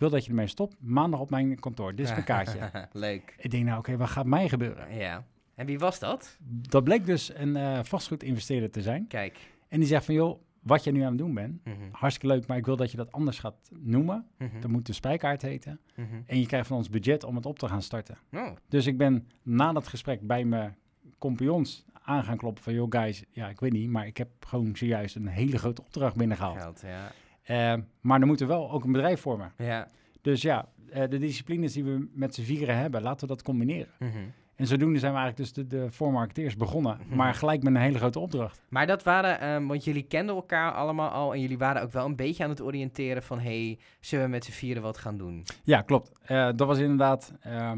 Ik 0.00 0.06
wil 0.08 0.14
dat 0.18 0.24
je 0.24 0.30
ermee 0.30 0.46
stopt. 0.46 0.76
Maandag 0.78 1.20
op 1.20 1.30
mijn 1.30 1.58
kantoor. 1.58 1.94
Dit 1.94 2.06
is 2.06 2.12
mijn 2.12 2.24
kaartje. 2.24 2.70
Leuk. 2.92 3.34
ik 3.38 3.50
denk, 3.50 3.64
nou 3.64 3.78
oké, 3.78 3.96
wat 3.96 4.08
gaat 4.08 4.26
mij 4.26 4.48
gebeuren? 4.48 4.94
Ja. 4.96 5.24
En 5.54 5.66
wie 5.66 5.78
was 5.78 5.98
dat? 5.98 6.36
Dat 6.48 6.84
bleek 6.84 7.04
dus 7.06 7.34
een 7.34 7.56
eh 7.56 7.78
vastgoedinvesteerder 7.82 8.70
te 8.70 8.82
zijn. 8.82 9.06
Kijk. 9.06 9.38
En 9.68 9.78
die 9.78 9.88
zegt 9.88 10.04
van, 10.04 10.14
joh, 10.14 10.40
wat 10.60 10.84
je 10.84 10.92
nu 10.92 11.00
aan 11.00 11.08
het 11.08 11.18
doen 11.18 11.34
bent, 11.34 11.64
Mhm. 11.64 11.74
hartstikke 11.92 12.34
leuk, 12.34 12.46
maar 12.46 12.56
ik 12.56 12.66
wil 12.66 12.76
dat 12.76 12.90
je 12.90 12.96
dat 12.96 13.12
anders 13.12 13.38
gaat 13.38 13.70
noemen. 13.74 14.26
Mhm. 14.38 14.60
Dat 14.60 14.70
moet 14.70 14.86
de 14.86 14.92
spijkaart 14.92 15.42
heten. 15.42 15.80
Mhm. 15.96 16.06
En 16.26 16.40
je 16.40 16.46
krijgt 16.46 16.66
van 16.66 16.76
ons 16.76 16.88
budget 16.90 17.24
om 17.24 17.36
het 17.36 17.46
op 17.46 17.58
te 17.58 17.68
gaan 17.68 17.82
starten. 17.82 18.16
Oh. 18.32 18.46
Dus 18.68 18.86
ik 18.86 18.96
ben 18.98 19.28
na 19.42 19.72
dat 19.72 19.88
gesprek 19.88 20.20
bij 20.26 20.44
mijn 20.44 20.76
compagnons 21.18 21.84
aan 22.02 22.24
gaan 22.24 22.36
kloppen 22.36 22.62
van... 22.62 22.72
joh 22.74 22.86
guys, 22.90 23.24
ja, 23.30 23.48
ik 23.48 23.60
weet 23.60 23.72
niet, 23.72 23.88
maar 23.90 24.06
ik 24.06 24.16
heb 24.16 24.28
gewoon 24.46 24.76
zojuist 24.76 25.16
een 25.16 25.26
hele 25.26 25.58
grote 25.58 25.82
opdracht 25.82 26.16
binnengehaald. 26.16 26.58
Geld, 26.58 26.80
ja. 26.86 27.10
Eh, 27.42 27.74
maar 28.00 28.18
dan 28.18 28.28
moeten 28.28 28.46
we 28.46 28.52
wel 28.52 28.70
ook 28.70 28.84
een 28.84 28.92
bedrijf 28.92 29.20
vormen. 29.20 29.52
Ja. 29.58 29.88
Dus 30.20 30.42
ja, 30.42 30.68
eh, 30.90 31.08
de 31.08 31.18
disciplines 31.18 31.72
die 31.72 31.84
we 31.84 32.08
met 32.12 32.34
z'n 32.34 32.42
vieren 32.42 32.76
hebben, 32.78 33.02
laten 33.02 33.20
we 33.28 33.34
dat 33.34 33.42
combineren. 33.42 33.92
Mhm. 33.98 34.08
En 34.56 34.66
zodoende 34.66 34.98
zijn 34.98 35.12
we 35.12 35.18
eigenlijk 35.18 35.54
dus 35.54 35.64
de, 35.68 35.76
de 35.76 35.90
voormarketeers 35.90 36.56
begonnen. 36.56 36.98
Mhm. 37.06 37.16
Maar 37.16 37.34
gelijk 37.34 37.62
met 37.62 37.74
een 37.74 37.80
hele 37.80 37.98
grote 37.98 38.18
opdracht. 38.18 38.62
Maar 38.68 38.86
dat 38.86 39.02
waren, 39.02 39.40
ehm, 39.40 39.66
want 39.66 39.84
jullie 39.84 40.02
kenden 40.02 40.34
elkaar 40.34 40.72
allemaal 40.72 41.10
al 41.10 41.34
en 41.34 41.40
jullie 41.40 41.58
waren 41.58 41.82
ook 41.82 41.92
wel 41.92 42.06
een 42.06 42.16
beetje 42.16 42.44
aan 42.44 42.50
het 42.50 42.62
oriënteren 42.62 43.22
van, 43.22 43.38
hey, 43.38 43.78
zullen 44.00 44.24
we 44.24 44.30
met 44.30 44.44
z'n 44.44 44.50
vieren 44.50 44.82
wat 44.82 44.98
gaan 44.98 45.16
doen? 45.18 45.42
Ja, 45.64 45.82
klopt. 45.82 46.12
Eh, 46.22 46.48
dat 46.56 46.66
was 46.66 46.78
inderdaad... 46.78 47.32
eh, 47.40 47.72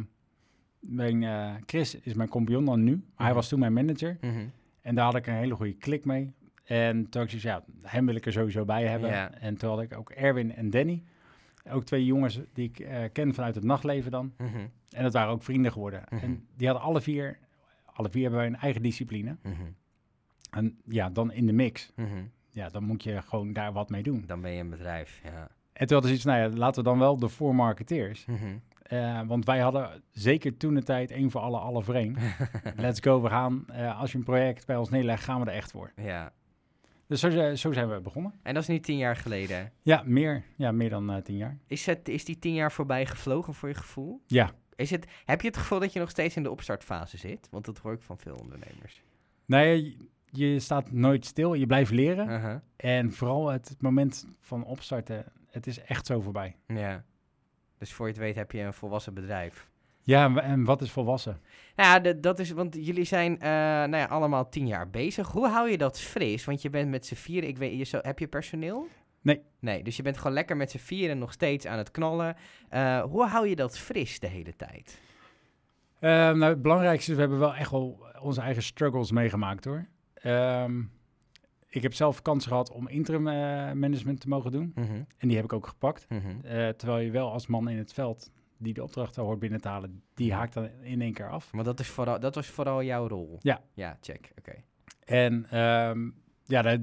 mijn, 0.80 1.24
Chris 1.66 1.94
is 2.00 2.14
mijn 2.14 2.28
compagnon 2.28 2.64
dan 2.64 2.84
nu. 2.84 2.90
Maar 2.90 3.02
hij 3.16 3.26
Mhm. 3.26 3.34
was 3.34 3.48
toen 3.48 3.58
mijn 3.58 3.72
manager. 3.72 4.18
Mhm. 4.20 4.44
En 4.80 4.94
daar 4.94 5.04
had 5.04 5.16
ik 5.16 5.26
een 5.26 5.34
hele 5.34 5.54
goede 5.54 5.72
klik 5.74 6.04
mee. 6.04 6.32
En 6.72 7.08
toen 7.08 7.22
had 7.22 7.32
ik 7.32 7.40
zoiets, 7.40 7.42
ja, 7.42 7.64
hem 7.88 8.06
wil 8.06 8.14
ik 8.14 8.26
er 8.26 8.32
sowieso 8.32 8.64
bij 8.64 8.86
hebben. 8.86 9.10
Ja. 9.10 9.30
En 9.34 9.56
toen 9.56 9.70
had 9.70 9.80
ik 9.80 9.96
ook 9.96 10.10
Erwin 10.10 10.54
en 10.54 10.70
Danny. 10.70 11.02
Ook 11.70 11.84
twee 11.84 12.04
jongens 12.04 12.40
die 12.52 12.68
ik 12.68 12.78
eh, 12.80 12.98
ken 13.12 13.34
vanuit 13.34 13.54
het 13.54 13.64
nachtleven 13.64 14.10
dan. 14.10 14.32
Mhm. 14.36 14.66
En 14.90 15.02
dat 15.02 15.12
waren 15.12 15.32
ook 15.32 15.42
vrienden 15.42 15.72
geworden. 15.72 16.02
Mhm. 16.10 16.24
En 16.24 16.46
die 16.56 16.66
hadden 16.66 16.86
alle 16.86 17.00
vier, 17.00 17.38
alle 17.84 18.10
vier 18.10 18.22
hebben 18.22 18.40
wij 18.40 18.48
een 18.48 18.56
eigen 18.56 18.82
discipline. 18.82 19.36
Mhm. 19.42 19.54
En 20.50 20.78
ja, 20.88 21.10
dan 21.10 21.32
in 21.32 21.46
de 21.46 21.52
mix. 21.52 21.92
Ja, 22.50 22.68
dan 22.68 22.84
moet 22.84 23.02
je 23.02 23.22
gewoon 23.22 23.52
daar 23.52 23.72
wat 23.72 23.90
mee 23.90 24.02
doen. 24.02 24.24
Dan 24.26 24.40
ben 24.40 24.50
je 24.52 24.60
een 24.60 24.70
bedrijf, 24.70 25.20
ja. 25.24 25.48
En 25.72 25.86
toen 25.86 25.92
hadden 25.96 26.08
ze 26.08 26.14
iets, 26.16 26.24
nou 26.24 26.40
ja, 26.40 26.56
laten 26.56 26.82
we 26.82 26.88
dan 26.88 26.98
wel 26.98 27.18
de 27.18 27.28
voormarketeers. 27.28 28.26
Eh, 28.82 29.20
want 29.26 29.44
wij 29.44 29.58
hadden 29.58 30.02
zeker 30.10 30.56
toen 30.56 30.74
de 30.74 30.82
tijd 30.82 31.10
één 31.10 31.30
voor 31.30 31.40
alle, 31.40 31.58
alle 31.58 31.94
één. 31.94 32.16
Let's 32.76 33.00
go, 33.00 33.22
we 33.22 33.28
gaan. 33.28 33.64
eh, 33.68 34.00
als 34.00 34.12
je 34.12 34.18
een 34.18 34.24
project 34.24 34.66
bij 34.66 34.76
ons 34.76 34.90
neerlegt, 34.90 35.24
gaan 35.24 35.40
we 35.40 35.46
er 35.46 35.56
echt 35.56 35.70
voor. 35.70 35.92
ja. 35.96 36.32
Dus 37.12 37.20
zo, 37.20 37.30
zi- 37.30 37.56
zo 37.56 37.72
zijn 37.72 37.90
we 37.90 38.00
begonnen. 38.00 38.34
En 38.42 38.54
dat 38.54 38.62
is 38.62 38.68
nu 38.68 38.80
tien 38.80 38.96
jaar 38.96 39.16
geleden. 39.16 39.72
Ja, 39.82 40.02
meer, 40.06 40.42
ja, 40.56 40.72
meer 40.72 40.90
dan 40.90 41.10
eh, 41.12 41.22
tien 41.22 41.36
jaar. 41.36 41.58
Is, 41.66 41.86
het, 41.86 42.08
is 42.08 42.24
die 42.24 42.38
tien 42.38 42.54
jaar 42.54 42.72
voorbij 42.72 43.06
gevlogen 43.06 43.54
voor 43.54 43.68
je 43.68 43.74
gevoel? 43.74 44.22
Ja. 44.26 44.50
Is 44.76 44.90
het, 44.90 45.06
heb 45.24 45.40
je 45.40 45.46
het 45.48 45.56
gevoel 45.56 45.80
dat 45.80 45.92
je 45.92 45.98
nog 45.98 46.10
steeds 46.10 46.36
in 46.36 46.42
de 46.42 46.50
opstartfase 46.50 47.16
zit? 47.18 47.48
Want 47.50 47.64
dat 47.64 47.78
hoor 47.78 47.92
ik 47.92 48.02
van 48.02 48.18
veel 48.18 48.34
ondernemers. 48.34 49.02
Nee, 49.46 49.84
je, 50.30 50.52
je 50.52 50.58
staat 50.60 50.92
nooit 50.92 51.26
stil, 51.26 51.54
je 51.54 51.66
blijft 51.66 51.90
leren. 51.90 52.28
Uh-huh. 52.28 52.56
En 52.76 53.12
vooral 53.12 53.50
het 53.50 53.76
moment 53.78 54.26
van 54.40 54.64
opstarten, 54.64 55.24
het 55.50 55.66
is 55.66 55.80
echt 55.80 56.06
zo 56.06 56.20
voorbij. 56.20 56.56
Ja. 56.66 57.04
Dus 57.78 57.92
voor 57.92 58.06
je 58.06 58.12
het 58.12 58.20
weet 58.20 58.34
heb 58.34 58.52
je 58.52 58.60
een 58.60 58.74
volwassen 58.74 59.14
bedrijf. 59.14 59.70
Ja, 60.04 60.24
en 60.24 60.32
wa- 60.34 60.40
en 60.42 60.64
wat 60.64 60.82
is 60.82 60.90
volwassen? 60.90 61.40
Nou 61.76 62.02
ja, 62.04 62.12
dat 62.12 62.38
is, 62.38 62.50
want 62.50 62.74
jullie 62.86 63.04
zijn 63.04 63.34
eh, 63.40 63.48
nou 63.50 63.96
ja, 63.96 64.04
allemaal 64.04 64.48
tien 64.48 64.66
jaar 64.66 64.90
bezig. 64.90 65.28
Hoe 65.28 65.48
hou 65.48 65.70
je 65.70 65.78
dat 65.78 66.00
fris? 66.00 66.44
Want 66.44 66.62
je 66.62 66.70
bent 66.70 66.90
met 66.90 67.06
z'n 67.06 67.14
vieren, 67.14 67.48
ik 67.48 67.58
weet, 67.58 67.78
je 67.78 67.84
zo, 67.84 67.98
heb 68.02 68.18
je 68.18 68.28
personeel? 68.28 68.86
Nee. 69.20 69.40
Nee, 69.58 69.82
dus 69.82 69.96
je 69.96 70.02
bent 70.02 70.16
gewoon 70.18 70.32
lekker 70.32 70.56
met 70.56 70.70
z'n 70.70 70.78
vieren 70.78 71.18
nog 71.18 71.32
steeds 71.32 71.66
aan 71.66 71.78
het 71.78 71.90
knallen. 71.90 72.36
Eh, 72.68 73.02
hoe 73.02 73.26
hou 73.26 73.48
je 73.48 73.56
dat 73.56 73.78
fris 73.78 74.20
de 74.20 74.26
hele 74.26 74.56
tijd? 74.56 75.00
Eh, 75.98 76.10
nou, 76.10 76.42
het 76.44 76.62
belangrijkste 76.62 77.10
is, 77.10 77.14
we 77.16 77.22
hebben 77.22 77.38
wel 77.40 77.54
echt 77.54 77.70
wel 77.70 78.06
onze 78.20 78.40
eigen 78.40 78.62
struggles 78.62 79.10
meegemaakt 79.10 79.64
hoor. 79.64 79.86
Ehm, 80.14 80.82
ik 81.68 81.82
heb 81.82 81.94
zelf 81.94 82.22
kans 82.22 82.46
gehad 82.46 82.70
om 82.70 82.88
interim 82.88 83.26
eh, 83.28 83.34
management 83.72 84.20
te 84.20 84.28
mogen 84.28 84.50
doen. 84.52 84.72
Mhm, 84.74 84.92
En 85.18 85.28
die 85.28 85.36
heb 85.36 85.44
ik 85.44 85.52
ook 85.52 85.66
gepakt. 85.66 86.06
mhm. 86.08 86.40
Terwijl 86.76 86.98
je 87.04 87.10
wel 87.10 87.32
als 87.32 87.46
man 87.46 87.68
in 87.68 87.78
het 87.78 87.92
veld 87.92 88.30
die 88.62 88.74
de 88.74 88.82
opdrachten 88.82 89.22
hoort 89.22 89.38
binnen 89.38 89.60
te 89.60 89.68
halen, 89.68 90.02
die 90.14 90.32
haakt 90.32 90.54
dan 90.54 90.68
in 90.82 91.00
één 91.00 91.12
keer 91.12 91.30
af. 91.30 91.50
Want 91.50 91.64
dat, 91.64 91.80
is 91.80 91.88
vooral, 91.88 92.20
dat 92.20 92.34
was 92.34 92.46
vooral 92.46 92.82
jouw 92.82 93.08
rol? 93.08 93.38
Ja. 93.40 93.60
Ja, 93.74 93.98
check. 94.00 94.32
Oké. 94.38 94.54
En 95.04 95.46
ehm, 95.50 96.10
ja, 96.44 96.76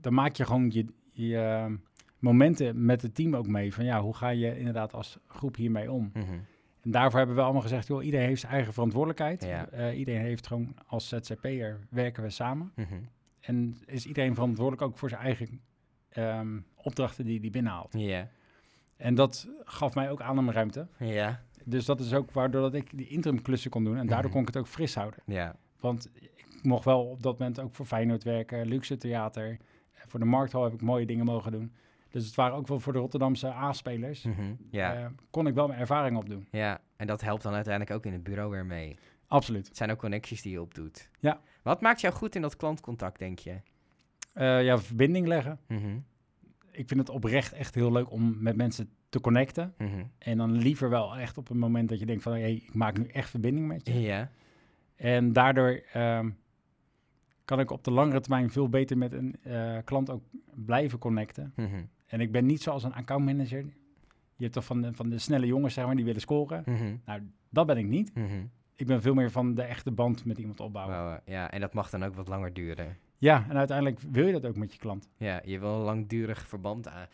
dan 0.00 0.14
maak 0.14 0.36
je 0.36 0.44
gewoon 0.44 0.70
je, 0.70 0.86
je 1.12 1.38
ehm, 1.38 1.76
momenten 2.18 2.84
met 2.84 3.02
het 3.02 3.14
team 3.14 3.36
ook 3.36 3.46
mee. 3.46 3.74
Van 3.74 3.84
ja, 3.84 4.00
hoe 4.00 4.16
ga 4.16 4.28
je 4.28 4.58
inderdaad 4.58 4.92
als 4.92 5.18
groep 5.26 5.56
hiermee 5.56 5.92
om? 5.92 6.10
Mhm. 6.14 6.38
En 6.82 6.90
daarvoor 6.90 7.18
hebben 7.18 7.36
we 7.36 7.42
allemaal 7.42 7.62
gezegd, 7.62 7.86
joh, 7.86 8.04
iedereen 8.04 8.26
heeft 8.26 8.40
zijn 8.40 8.52
eigen 8.52 8.72
verantwoordelijkheid. 8.72 9.44
Ja. 9.44 9.68
Eh, 9.68 9.98
iedereen 9.98 10.20
heeft 10.20 10.46
gewoon, 10.46 10.74
als 10.86 11.08
ZZP'er 11.08 11.78
werken 11.90 12.22
we 12.22 12.30
samen. 12.30 12.72
Mhm. 12.76 12.94
En 13.40 13.76
is 13.86 14.06
iedereen 14.06 14.34
verantwoordelijk 14.34 14.82
ook 14.82 14.98
voor 14.98 15.08
zijn 15.08 15.20
eigen 15.20 15.60
ehm, 16.08 16.58
opdrachten 16.74 17.24
die 17.24 17.40
hij 17.40 17.50
binnenhaalt. 17.50 17.92
Ja. 17.98 18.28
En 19.02 19.14
dat 19.14 19.48
gaf 19.64 19.94
mij 19.94 20.10
ook 20.10 20.20
ademruimte. 20.20 20.86
Ja. 20.98 21.42
Dus 21.64 21.84
dat 21.84 22.00
is 22.00 22.14
ook 22.14 22.30
waardoor 22.32 22.60
dat 22.60 22.74
ik 22.74 22.90
die 22.98 23.08
interim 23.08 23.42
klussen 23.42 23.70
kon 23.70 23.84
doen. 23.84 23.96
En 23.96 24.06
daardoor 24.06 24.24
Mhm. 24.24 24.32
kon 24.32 24.40
ik 24.40 24.46
het 24.46 24.56
ook 24.56 24.66
fris 24.68 24.94
houden. 24.94 25.20
Ja. 25.26 25.56
Want 25.80 26.10
ik 26.14 26.62
mocht 26.62 26.84
wel 26.84 27.04
op 27.04 27.22
dat 27.22 27.38
moment 27.38 27.60
ook 27.60 27.74
voor 27.74 27.86
Feyenoord 27.86 28.22
werken, 28.24 28.66
Luxe 28.66 28.96
Theater. 28.96 29.56
Voor 29.92 30.20
de 30.20 30.26
Markthal 30.26 30.64
heb 30.64 30.72
ik 30.72 30.82
mooie 30.82 31.06
dingen 31.06 31.24
mogen 31.24 31.52
doen. 31.52 31.72
Dus 32.10 32.26
het 32.26 32.34
waren 32.34 32.56
ook 32.56 32.66
wel 32.66 32.80
voor 32.80 32.92
de 32.92 32.98
Rotterdamse 32.98 33.46
A-spelers. 33.52 34.22
Mhm. 34.22 34.54
Ja. 34.70 34.94
eh, 34.94 35.06
kon 35.30 35.46
ik 35.46 35.54
wel 35.54 35.66
mijn 35.66 35.80
ervaring 35.80 36.16
opdoen. 36.16 36.46
ja. 36.50 36.80
En 36.96 37.06
dat 37.06 37.20
helpt 37.20 37.42
dan 37.42 37.54
uiteindelijk 37.54 37.96
ook 37.96 38.06
in 38.06 38.12
het 38.12 38.22
bureau 38.22 38.50
weer 38.50 38.66
mee. 38.66 38.96
Absoluut. 39.26 39.68
Het 39.68 39.76
zijn 39.76 39.90
ook 39.90 39.98
connecties 39.98 40.42
die 40.42 40.52
je 40.52 40.60
opdoet. 40.60 41.08
Ja. 41.20 41.40
Wat 41.62 41.80
maakt 41.80 42.00
jou 42.00 42.14
goed 42.14 42.34
in 42.34 42.42
dat 42.42 42.56
klantcontact, 42.56 43.18
denk 43.18 43.38
je? 43.38 43.60
Eh, 44.32 44.64
ja, 44.64 44.78
verbinding 44.78 45.26
leggen. 45.26 45.58
Mhm. 45.68 45.98
Ik 46.72 46.88
vind 46.88 47.00
het 47.00 47.08
oprecht 47.08 47.52
echt 47.52 47.74
heel 47.74 47.92
leuk 47.92 48.10
om 48.10 48.36
met 48.42 48.56
mensen 48.56 48.90
te 49.08 49.20
connecten. 49.20 49.74
Mhm. 49.78 50.04
En 50.18 50.38
dan 50.38 50.52
liever 50.52 50.90
wel 50.90 51.16
echt 51.16 51.38
op 51.38 51.50
een 51.50 51.58
moment 51.58 51.88
dat 51.88 51.98
je 51.98 52.06
denkt 52.06 52.22
van... 52.22 52.32
hey, 52.32 52.54
ik 52.54 52.74
maak 52.74 52.98
nu 52.98 53.06
echt 53.06 53.30
verbinding 53.30 53.66
met 53.66 53.86
je. 53.86 54.00
Ja. 54.00 54.30
En 54.96 55.32
daardoor 55.32 55.82
ehm, 55.92 56.30
kan 57.44 57.60
ik 57.60 57.70
op 57.70 57.84
de 57.84 57.90
langere 57.90 58.20
termijn 58.20 58.50
veel 58.50 58.68
beter 58.68 58.98
met 58.98 59.12
een 59.12 59.36
eh, 59.42 59.78
klant 59.84 60.10
ook 60.10 60.22
blijven 60.54 60.98
connecten. 60.98 61.52
Mhm. 61.56 61.82
En 62.06 62.20
ik 62.20 62.32
ben 62.32 62.46
niet 62.46 62.62
zoals 62.62 62.84
een 62.84 62.94
accountmanager. 62.94 63.64
Je 64.36 64.42
hebt 64.48 64.52
toch 64.52 64.64
van 64.64 64.80
de, 64.80 64.92
van 64.92 65.08
de 65.08 65.18
snelle 65.18 65.46
jongens, 65.46 65.74
zeg 65.74 65.86
maar, 65.86 65.96
die 65.96 66.04
willen 66.04 66.20
scoren. 66.20 66.62
Mhm. 66.66 66.96
Nou, 67.04 67.20
dat 67.48 67.66
ben 67.66 67.76
ik 67.76 67.86
niet. 67.86 68.12
Ik 68.76 68.86
ben 68.86 69.02
veel 69.02 69.14
meer 69.14 69.30
van 69.30 69.54
de 69.54 69.62
echte 69.62 69.90
band 69.90 70.24
met 70.24 70.38
iemand 70.38 70.60
opbouwen. 70.60 71.20
Ja, 71.24 71.50
en 71.50 71.60
dat 71.60 71.74
mag 71.74 71.90
dan 71.90 72.04
ook 72.04 72.14
wat 72.14 72.28
langer 72.28 72.52
duren. 72.52 72.96
Ja, 73.22 73.46
en 73.48 73.56
uiteindelijk 73.56 74.00
wil 74.10 74.26
je 74.26 74.32
dat 74.32 74.46
ook 74.46 74.56
met 74.56 74.72
je 74.72 74.78
klant. 74.78 75.08
Ja, 75.16 75.42
je 75.44 75.58
wil 75.58 75.74
een 75.74 75.80
langdurig 75.80 76.48
verband 76.48 76.88
aan. 76.88 77.06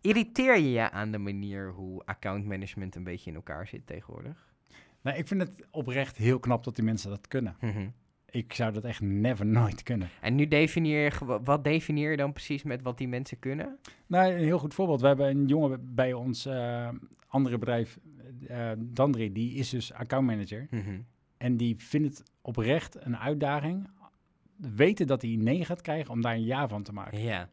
Irriteer 0.00 0.58
je 0.58 0.70
je 0.70 0.90
aan 0.90 1.10
de 1.10 1.18
manier 1.18 1.70
hoe 1.70 2.04
accountmanagement 2.04 2.94
een 2.94 3.04
beetje 3.04 3.30
in 3.30 3.36
elkaar 3.36 3.66
zit 3.66 3.86
tegenwoordig? 3.86 4.52
Nou, 5.00 5.18
ik 5.18 5.28
vind 5.28 5.40
het 5.40 5.66
oprecht 5.70 6.16
heel 6.16 6.38
knap 6.38 6.64
dat 6.64 6.74
die 6.74 6.84
mensen 6.84 7.10
dat 7.10 7.28
kunnen. 7.28 7.56
Mhm. 7.60 7.88
Ik 8.30 8.52
zou 8.52 8.72
dat 8.72 8.84
echt 8.84 9.00
never 9.00 9.46
nooit 9.46 9.82
kunnen. 9.82 10.08
En 10.20 10.34
nu 10.34 10.48
definieer 10.48 11.02
je, 11.02 11.40
wat 11.44 11.64
definieer 11.64 12.10
je 12.10 12.16
dan 12.16 12.32
precies 12.32 12.62
met 12.62 12.82
wat 12.82 12.98
die 12.98 13.08
mensen 13.08 13.38
kunnen? 13.38 13.78
Nou, 14.06 14.32
een 14.32 14.38
heel 14.38 14.58
goed 14.58 14.74
voorbeeld. 14.74 15.00
We 15.00 15.06
hebben 15.06 15.28
een 15.28 15.46
jongen 15.46 15.94
bij 15.94 16.12
ons 16.12 16.46
eh, 16.46 16.88
andere 17.26 17.58
bedrijf, 17.58 17.98
eh 18.46 18.70
Dandri, 18.78 19.32
die 19.32 19.54
is 19.54 19.68
dus 19.68 19.92
accountmanager. 19.92 20.66
Mhm. 20.70 21.00
En 21.36 21.56
die 21.56 21.76
vindt 21.76 22.18
het 22.18 22.30
oprecht 22.40 23.04
een 23.04 23.16
uitdaging. 23.16 23.88
Weten 24.58 25.06
dat 25.06 25.22
hij 25.22 25.36
nee 25.38 25.64
gaat 25.64 25.80
krijgen 25.80 26.10
om 26.10 26.20
daar 26.20 26.34
een 26.34 26.44
ja 26.44 26.68
van 26.68 26.82
te 26.82 26.92
maken. 26.92 27.20
Ja. 27.20 27.48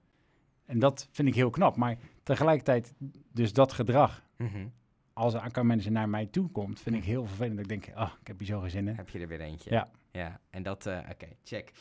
En 0.66 0.80
dat 0.80 1.08
vind 1.12 1.28
ik 1.28 1.36
heel 1.36 1.50
knap. 1.50 1.76
Maar 1.76 1.98
tegelijkertijd, 2.24 2.94
dus 3.34 3.54
dat 3.54 3.74
gedrag, 3.74 4.24
Mhm. 4.38 4.68
als 5.14 5.34
een 5.34 5.40
accountmanager 5.42 5.92
naar 5.92 6.10
mij 6.10 6.26
toe 6.26 6.50
komt, 6.52 6.80
vind 6.82 6.96
ik 6.96 7.04
heel 7.04 7.26
vervelend. 7.26 7.60
Ik 7.60 7.68
denk, 7.68 7.86
ah, 7.94 8.12
ik 8.22 8.28
heb 8.28 8.38
hier 8.40 8.48
zo 8.48 8.60
geen 8.60 8.70
zin 8.70 8.88
in. 8.88 8.96
Heb 8.96 9.10
je 9.10 9.20
er 9.20 9.28
weer 9.28 9.42
eentje? 9.42 9.70
Ja. 9.72 9.88
Ja, 10.12 10.40
en 10.50 10.64
dat, 10.64 10.86
eh, 10.86 10.98
oké, 11.12 11.28
check. 11.44 11.72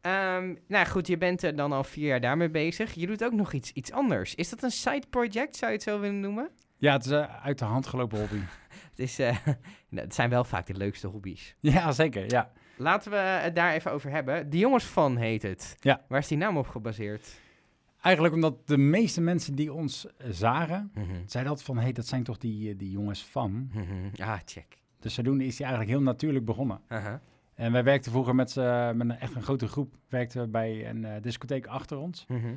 Ehm, 0.00 0.54
nou 0.68 0.86
goed, 0.86 1.06
je 1.06 1.18
bent 1.18 1.42
er 1.42 1.56
dan 1.56 1.72
al 1.72 1.84
vier 1.84 2.06
jaar 2.06 2.20
daarmee 2.20 2.50
bezig. 2.50 2.92
Je 2.94 3.06
doet 3.06 3.24
ook 3.24 3.32
nog 3.32 3.52
iets, 3.52 3.72
iets 3.72 3.92
anders. 3.92 4.34
Is 4.34 4.48
dat 4.48 4.62
een 4.62 4.70
side 4.70 5.06
project, 5.10 5.56
zou 5.56 5.70
je 5.70 5.76
het 5.76 5.86
zo 5.86 6.00
willen 6.00 6.20
noemen? 6.20 6.50
Ja, 6.78 6.92
het 6.92 7.04
is 7.04 7.10
een 7.10 7.26
uit 7.26 7.58
de 7.58 7.64
hand 7.64 7.86
gelopen 7.86 8.18
hobby. 8.20 8.38
Het, 8.90 8.98
is, 8.98 9.18
eh, 9.18 9.36
het 9.94 10.14
zijn 10.14 10.30
wel 10.30 10.44
vaak 10.44 10.66
de 10.66 10.74
leukste 10.74 11.06
hobby's. 11.06 11.54
ja, 11.60 11.92
zeker. 11.92 12.30
Ja. 12.30 12.52
Laten 12.76 13.10
we 13.10 13.16
het 13.16 13.54
daar 13.54 13.72
even 13.72 13.92
over 13.92 14.10
hebben. 14.10 14.50
De 14.50 14.58
Jongens 14.58 14.84
van 14.84 15.16
heet 15.16 15.42
het. 15.42 15.76
Ja. 15.80 16.04
Waar 16.08 16.18
is 16.18 16.28
die 16.28 16.38
naam 16.38 16.56
op 16.56 16.68
gebaseerd? 16.68 17.40
Eigenlijk 18.00 18.34
omdat 18.34 18.66
de 18.66 18.76
meeste 18.78 19.20
mensen 19.20 19.54
die 19.54 19.72
ons 19.72 20.06
eh, 20.16 20.26
zagen, 20.30 20.90
Mhm. 20.94 21.04
zeiden 21.26 21.50
altijd 21.52 21.62
van, 21.66 21.76
hé, 21.76 21.82
hey, 21.82 21.92
dat 21.92 22.06
zijn 22.06 22.22
toch 22.22 22.38
die, 22.38 22.70
eh, 22.70 22.78
die 22.78 22.90
jongens 22.90 23.24
van. 23.24 23.70
Mhm. 23.72 24.22
Ah, 24.22 24.38
check. 24.44 24.78
Dus 25.00 25.14
zodoende 25.14 25.44
is 25.44 25.56
die 25.56 25.66
eigenlijk 25.66 25.96
heel 25.96 26.04
natuurlijk 26.04 26.44
begonnen. 26.44 26.80
En 27.54 27.72
wij 27.72 27.84
werkten 27.84 28.10
vroeger 28.12 28.34
met, 28.34 28.54
met 28.94 29.00
een 29.00 29.18
echt 29.18 29.34
een 29.34 29.42
grote 29.42 29.68
groep, 29.68 29.94
werkten 30.08 30.40
we 30.42 30.48
bij 30.48 30.88
een 30.88 31.04
eh, 31.04 31.22
discotheek 31.22 31.66
achter 31.66 31.98
ons. 31.98 32.24
Mhm. 32.28 32.54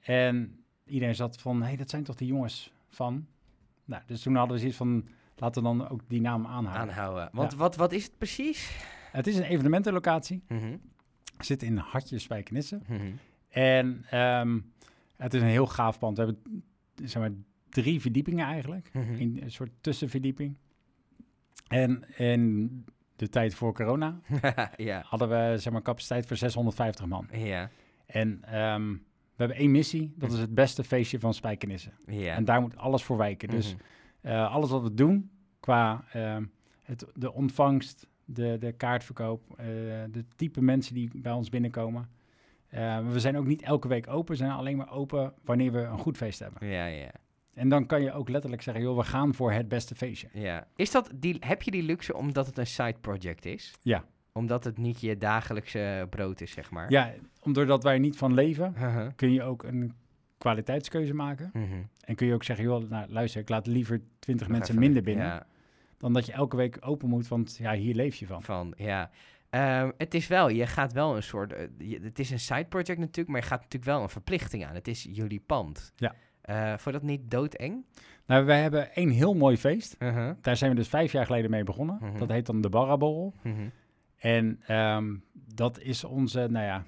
En 0.00 0.64
iedereen 0.84 1.14
zat 1.14 1.40
van, 1.40 1.60
hé, 1.60 1.66
hey, 1.66 1.76
dat 1.76 1.90
zijn 1.90 2.04
toch 2.04 2.16
die 2.16 2.26
jongens 2.28 2.72
van... 2.88 3.26
Nou, 3.84 4.02
dus 4.06 4.22
toen 4.22 4.34
hadden 4.34 4.52
we 4.54 4.58
zoiets 4.58 4.78
van, 4.78 5.08
laten 5.36 5.62
we 5.62 5.68
dan 5.68 5.88
ook 5.88 6.00
die 6.08 6.20
naam 6.20 6.46
aanhouden. 6.46 6.94
Aanhouden. 6.94 7.28
Want 7.32 7.52
Ja. 7.52 7.58
wat, 7.58 7.76
wat 7.76 7.92
is 7.92 8.04
het 8.04 8.18
precies? 8.18 8.76
Het 9.16 9.26
is 9.26 9.36
een 9.36 9.42
evenementenlocatie, 9.44 10.42
Mhm, 10.48 10.76
zit 11.38 11.62
in 11.62 11.76
Hartje 11.76 12.18
Spijkenisse. 12.18 12.80
mhm. 12.88 13.00
En 13.48 14.04
ehm, 14.10 14.58
het 15.16 15.34
is 15.34 15.40
een 15.40 15.46
heel 15.48 15.66
gaaf 15.66 15.98
pand. 15.98 16.16
We 16.18 16.24
hebben 16.24 16.42
zeg 17.04 17.22
maar, 17.22 17.30
drie 17.68 18.00
verdiepingen 18.00 18.46
eigenlijk. 18.46 18.90
Mhm. 18.92 19.12
Een, 19.20 19.38
een 19.42 19.50
soort 19.50 19.70
tussenverdieping. 19.80 20.56
En 21.68 22.04
in 22.16 22.84
de 23.16 23.28
tijd 23.28 23.54
voor 23.54 23.74
corona 23.74 24.20
ja, 24.76 25.02
hadden 25.06 25.28
we 25.28 25.58
zeg 25.58 25.72
maar, 25.72 25.82
capaciteit 25.82 26.26
voor 26.26 26.36
650 26.36 27.06
man. 27.06 27.28
ja, 27.32 27.70
En 28.06 28.38
ehm, 28.44 28.90
we 28.92 29.36
hebben 29.36 29.56
één 29.56 29.70
missie. 29.70 30.12
Dat 30.16 30.32
is 30.32 30.38
het 30.38 30.54
beste 30.54 30.84
feestje 30.84 31.20
van 31.20 31.34
Spijkenisse. 31.34 31.90
ja. 32.06 32.34
En 32.34 32.44
daar 32.44 32.60
moet 32.60 32.76
alles 32.76 33.02
voor 33.02 33.16
wijken. 33.16 33.48
Dus 33.48 33.74
Mhm. 33.74 33.82
eh, 34.20 34.52
alles 34.52 34.70
wat 34.70 34.82
we 34.82 34.94
doen 34.94 35.30
qua 35.60 36.04
ehm, 36.12 36.44
het, 36.82 37.06
de 37.14 37.32
ontvangst, 37.32 38.06
de, 38.24 38.56
de 38.60 38.72
kaartverkoop, 38.72 39.42
eh, 39.56 39.66
de 40.10 40.24
type 40.36 40.60
mensen 40.62 40.94
die 40.94 41.10
bij 41.14 41.32
ons 41.32 41.48
binnenkomen. 41.48 42.08
Eh, 42.68 43.08
we 43.08 43.20
zijn 43.20 43.36
ook 43.36 43.46
niet 43.46 43.62
elke 43.62 43.88
week 43.88 44.08
open, 44.08 44.30
we 44.32 44.36
zijn 44.38 44.50
alleen 44.50 44.76
maar 44.76 44.92
open 44.92 45.32
wanneer 45.44 45.72
we 45.72 45.78
een 45.80 45.98
goed 45.98 46.16
feest 46.16 46.38
hebben. 46.38 46.68
Ja, 46.68 46.86
ja, 46.86 47.10
En 47.54 47.68
dan 47.68 47.86
kan 47.86 48.02
je 48.02 48.12
ook 48.12 48.28
letterlijk 48.28 48.62
zeggen, 48.62 48.82
joh, 48.82 48.96
we 48.96 49.02
gaan 49.04 49.34
voor 49.34 49.52
het 49.52 49.68
beste 49.68 49.94
feestje. 49.94 50.28
ja. 50.32 50.66
Is 50.76 50.90
dat 50.90 51.10
die, 51.14 51.36
heb 51.40 51.62
je 51.62 51.70
die 51.70 51.82
luxe 51.82 52.16
omdat 52.16 52.46
het 52.46 52.58
een 52.58 52.66
side 52.66 52.96
project 53.00 53.44
is? 53.44 53.74
Ja. 53.82 54.04
Omdat 54.32 54.64
het 54.64 54.78
niet 54.78 55.00
je 55.00 55.18
dagelijkse 55.18 56.06
brood 56.10 56.40
is, 56.40 56.50
zeg 56.50 56.70
maar? 56.70 56.90
Ja, 56.90 57.12
omdat 57.40 57.82
wij 57.82 57.98
niet 57.98 58.16
van 58.16 58.34
leven, 58.34 58.72
Mhm, 58.76 59.10
kun 59.16 59.32
je 59.32 59.42
ook 59.42 59.62
een 59.62 59.92
kwaliteitskeuze 60.38 61.14
maken. 61.14 61.50
mhm. 61.52 61.82
En 62.00 62.14
kun 62.14 62.26
je 62.26 62.34
ook 62.34 62.44
zeggen, 62.44 62.64
joh, 62.64 62.90
nou, 62.90 63.10
luister, 63.12 63.40
ik 63.40 63.48
laat 63.48 63.66
liever 63.66 64.00
20 64.18 64.46
Nog 64.48 64.56
mensen 64.56 64.78
minder 64.78 65.02
binnen, 65.02 65.26
Ja, 65.26 65.46
dan 66.04 66.12
dat 66.12 66.26
je 66.26 66.32
elke 66.32 66.56
week 66.56 66.76
open 66.80 67.08
moet, 67.08 67.28
want 67.28 67.56
ja, 67.60 67.72
hier 67.74 67.94
leef 67.94 68.14
je 68.16 68.26
van. 68.26 68.42
van, 68.42 68.74
ja. 68.76 69.10
Ehm, 69.50 69.90
het 69.98 70.14
is 70.14 70.26
wel, 70.26 70.48
je 70.48 70.66
gaat 70.66 70.92
wel 70.92 71.16
een 71.16 71.22
soort, 71.22 71.52
eh, 71.52 71.66
je- 71.78 72.00
het 72.02 72.18
is 72.18 72.30
een 72.30 72.40
side 72.40 72.64
project 72.64 72.98
natuurlijk, 72.98 73.28
maar 73.28 73.40
je 73.40 73.46
gaat 73.46 73.60
natuurlijk 73.62 73.90
wel 73.90 74.02
een 74.02 74.08
verplichting 74.08 74.64
aan. 74.66 74.74
Het 74.74 74.88
is 74.88 75.06
jullie 75.10 75.40
pand. 75.46 75.92
Ja. 75.96 76.14
Vond 76.68 76.84
je 76.84 76.90
dat 76.92 77.02
niet 77.02 77.30
doodeng? 77.30 77.84
Nou, 78.26 78.44
wij 78.44 78.62
hebben 78.62 78.94
één 78.94 79.10
heel 79.10 79.34
mooi 79.34 79.56
feest. 79.56 79.96
Mhm, 79.98 80.34
Daar 80.40 80.56
zijn 80.56 80.70
we 80.70 80.76
dus 80.76 80.88
vijf 80.88 81.12
jaar 81.12 81.26
geleden 81.26 81.50
mee 81.50 81.64
begonnen. 81.64 81.98
Mhm. 82.00 82.18
Dat 82.18 82.28
heet 82.28 82.46
dan 82.46 82.60
de 82.60 82.68
Barraborrel. 82.68 83.34
mhm, 83.42 83.68
En 84.16 84.60
ehm, 84.66 85.14
dat 85.54 85.78
is 85.80 86.04
onze, 86.04 86.46
nou 86.50 86.64
ja, 86.66 86.84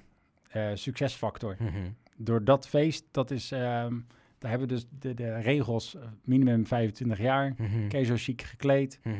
eh, 0.49 0.69
succesfactor. 0.73 1.55
mhm. 1.59 1.89
Door 2.17 2.43
dat 2.43 2.67
feest, 2.67 3.05
dat 3.11 3.31
is, 3.31 3.51
ehm, 3.51 3.95
daar 4.37 4.49
hebben 4.49 4.67
dus 4.67 4.87
de, 4.99 5.13
de 5.13 5.35
regels, 5.35 5.95
eh, 5.95 6.01
minimum 6.23 6.65
25 6.67 7.19
jaar, 7.19 7.55
zo 8.03 8.13
chic 8.17 8.41
gekleed, 8.41 8.99
mhm. 9.03 9.15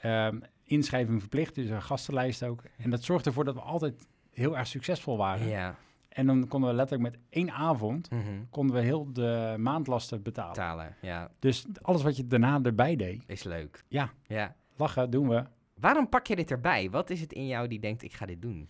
ehm, 0.00 0.38
inschrijving 0.64 1.20
verplicht, 1.20 1.54
dus 1.54 1.68
een 1.68 1.82
gastenlijst 1.82 2.42
ook. 2.42 2.62
En 2.76 2.90
dat 2.90 3.02
zorgt 3.02 3.26
ervoor 3.26 3.44
dat 3.44 3.54
we 3.54 3.60
altijd 3.60 4.06
heel 4.30 4.56
erg 4.56 4.66
succesvol 4.66 5.16
waren. 5.16 5.46
Ja. 5.46 5.76
En 6.08 6.26
dan 6.26 6.48
konden 6.48 6.70
we 6.70 6.76
letterlijk 6.76 7.10
met 7.10 7.20
één 7.28 7.50
avond, 7.50 8.10
mhm. 8.10 8.22
konden 8.50 8.76
we 8.76 8.82
heel 8.82 9.12
de 9.12 9.54
maandlasten 9.58 10.22
betalen. 10.22 10.52
Betalen, 10.52 10.94
ja, 11.00 11.30
Dus 11.38 11.66
alles 11.82 12.02
wat 12.02 12.16
je 12.16 12.26
daarna 12.26 12.60
erbij 12.62 12.96
deed, 12.96 13.22
is 13.26 13.42
leuk. 13.42 13.84
Ja. 13.88 14.10
Ja. 14.26 14.54
lachen 14.76 15.10
doen 15.10 15.28
we. 15.28 15.44
Waarom 15.74 16.08
pak 16.08 16.26
je 16.26 16.36
dit 16.36 16.50
erbij? 16.50 16.90
Wat 16.90 17.10
is 17.10 17.20
het 17.20 17.32
in 17.32 17.46
jou 17.46 17.68
die 17.68 17.80
denkt, 17.80 18.02
ik 18.02 18.12
ga 18.12 18.26
dit 18.26 18.42
doen? 18.42 18.68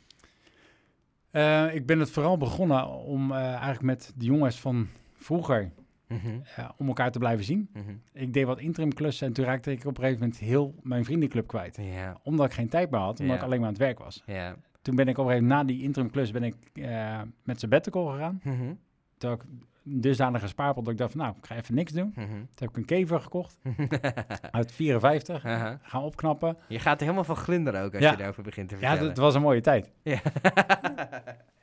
Eh, 1.31 1.75
ik 1.75 1.87
ben 1.87 1.99
het 1.99 2.11
vooral 2.11 2.37
begonnen 2.37 2.89
om 2.89 3.33
eh, 3.33 3.39
eigenlijk 3.39 3.83
met 3.83 4.13
de 4.17 4.25
jongens 4.25 4.61
van 4.61 4.89
vroeger 5.17 5.71
Mhm, 6.09 6.39
om 6.77 6.87
elkaar 6.89 7.11
te 7.11 7.19
blijven 7.19 7.45
zien. 7.45 7.69
mhm. 7.73 7.83
Ik 8.13 8.33
deed 8.33 8.45
wat 8.45 8.61
interim 8.61 8.93
klussen 8.95 9.27
en 9.27 9.33
toen 9.33 9.45
raakte 9.45 9.71
ik 9.71 9.85
op 9.85 9.97
een 9.99 10.03
gegeven 10.05 10.21
moment 10.21 10.39
heel 10.39 10.75
mijn 10.83 11.05
vriendenclub 11.05 11.47
kwijt. 11.47 11.77
Ja, 11.81 12.21
Omdat 12.23 12.47
ik 12.47 12.53
geen 12.53 12.69
tijd 12.69 12.91
meer 12.91 13.01
had, 13.01 13.21
omdat 13.21 13.27
Ja. 13.37 13.41
ik 13.41 13.43
alleen 13.47 13.59
maar 13.59 13.67
aan 13.69 13.75
het 13.75 13.83
werk 13.83 13.99
was. 13.99 14.23
ja. 14.27 14.57
Toen 14.83 14.97
ben 14.97 15.09
ik 15.09 15.19
op 15.19 15.25
een 15.25 15.31
gegeven 15.31 15.49
moment 15.49 15.69
na 15.69 15.75
die 15.75 15.83
interim 15.85 16.11
klus 16.11 16.31
ben 16.31 16.43
ik 16.43 16.55
eh, 16.73 17.21
met 17.45 17.61
sabbatical 17.61 18.07
gegaan. 18.07 18.41
Mhm, 18.43 18.73
Toen 19.19 19.31
had 19.31 19.43
ik 19.43 19.47
een 19.85 20.01
dusdanige 20.01 20.47
spaarpot 20.49 20.85
dat 20.85 20.93
ik 20.93 20.99
dacht 20.99 21.13
van 21.13 21.21
nou, 21.21 21.35
ik 21.41 21.47
ga 21.47 21.55
even 21.57 21.75
niks 21.75 21.93
doen. 21.93 22.13
mhm. 22.15 22.27
Toen 22.29 22.47
heb 22.55 22.69
ik 22.71 22.77
een 22.77 22.85
kever 22.85 23.21
gekocht 23.21 23.59
uit 24.51 24.73
54. 24.73 25.45
Aha. 25.45 25.79
Gaan 25.83 26.03
opknappen. 26.03 26.57
Je 26.69 26.79
gaat 26.79 26.95
er 26.97 27.03
helemaal 27.03 27.25
van 27.25 27.37
glunderen 27.37 27.83
ook 27.85 27.93
als 27.95 28.03
Ja. 28.03 28.11
je 28.11 28.17
daarover 28.17 28.43
begint 28.43 28.69
te 28.69 28.75
Ja, 28.75 28.81
vertellen. 28.81 29.15
dat 29.15 29.25
was 29.25 29.35
een 29.35 29.43
mooie 29.43 29.61
tijd. 29.61 29.91
Ja. 30.03 30.21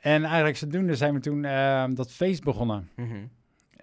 En 0.00 0.24
eigenlijk 0.24 0.56
zodoende 0.56 0.94
zijn 0.96 1.14
we 1.14 1.20
toen 1.20 1.44
eh, 1.44 1.84
dat 1.94 2.12
feest 2.12 2.44
begonnen. 2.44 2.88
Mhm. 2.96 3.14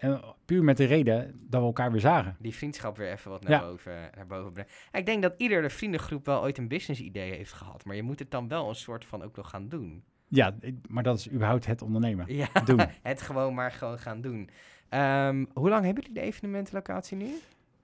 En 0.04 0.22
puur 0.46 0.64
met 0.64 0.78
de 0.78 0.86
reden 0.86 1.40
dat 1.50 1.60
we 1.62 1.66
elkaar 1.68 1.92
weer 1.92 2.00
zagen. 2.02 2.36
Die 2.40 2.54
vriendschap 2.56 2.98
weer 2.98 3.12
even 3.12 3.32
wat 3.32 3.44
naar, 3.44 3.52
Ja. 3.52 3.60
boven, 3.68 4.10
naar 4.16 4.28
boven 4.28 4.52
brengen. 4.54 4.72
Ik 4.92 5.06
denk 5.06 5.22
dat 5.22 5.34
iedere 5.38 5.70
vriendengroep 5.70 6.26
wel 6.26 6.42
ooit 6.42 6.58
een 6.58 6.68
business 6.68 7.02
idee 7.02 7.32
heeft 7.34 7.54
gehad. 7.54 7.86
Maar 7.86 7.96
je 7.96 8.04
moet 8.04 8.20
het 8.20 8.32
dan 8.32 8.48
wel 8.48 8.70
een 8.70 8.76
soort 8.76 9.06
van 9.06 9.24
ook 9.24 9.36
nog 9.36 9.50
gaan 9.50 9.70
doen. 9.70 10.04
Ja, 10.28 10.56
maar 10.90 11.04
dat 11.04 11.18
is 11.18 11.32
überhaupt 11.32 11.66
het 11.66 11.82
ondernemen. 11.82 12.36
Ja, 12.36 12.48
Doen. 12.66 12.80
het 13.02 13.22
gewoon 13.22 13.54
maar 13.54 13.72
gewoon 13.72 14.00
gaan 14.00 14.22
doen. 14.22 14.50
Ehm, 14.90 15.46
hoe 15.54 15.70
lang 15.70 15.86
hebben 15.86 16.04
jullie 16.04 16.20
de 16.20 16.26
evenementenlocatie 16.28 17.18
nu? 17.18 17.26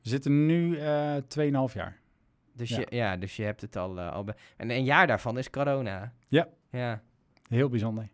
We 0.02 0.10
zitten 0.10 0.46
nu 0.46 0.78
eh 0.78 1.16
2,5 1.28 1.74
jaar. 1.74 1.98
Dus, 2.54 2.70
Ja. 2.70 2.80
Je, 2.80 2.86
ja, 2.90 3.18
dus 3.18 3.36
je 3.36 3.44
hebt 3.44 3.62
het 3.62 3.76
al... 3.76 4.00
eh, 4.00 4.12
al 4.12 4.26
en 4.58 4.70
een 4.72 4.84
jaar 4.84 5.08
daarvan 5.08 5.38
is 5.38 5.50
corona. 5.50 6.14
Ja. 6.28 6.48
Ja. 6.72 7.02
Heel 7.48 7.70
bijzonder. 7.70 8.10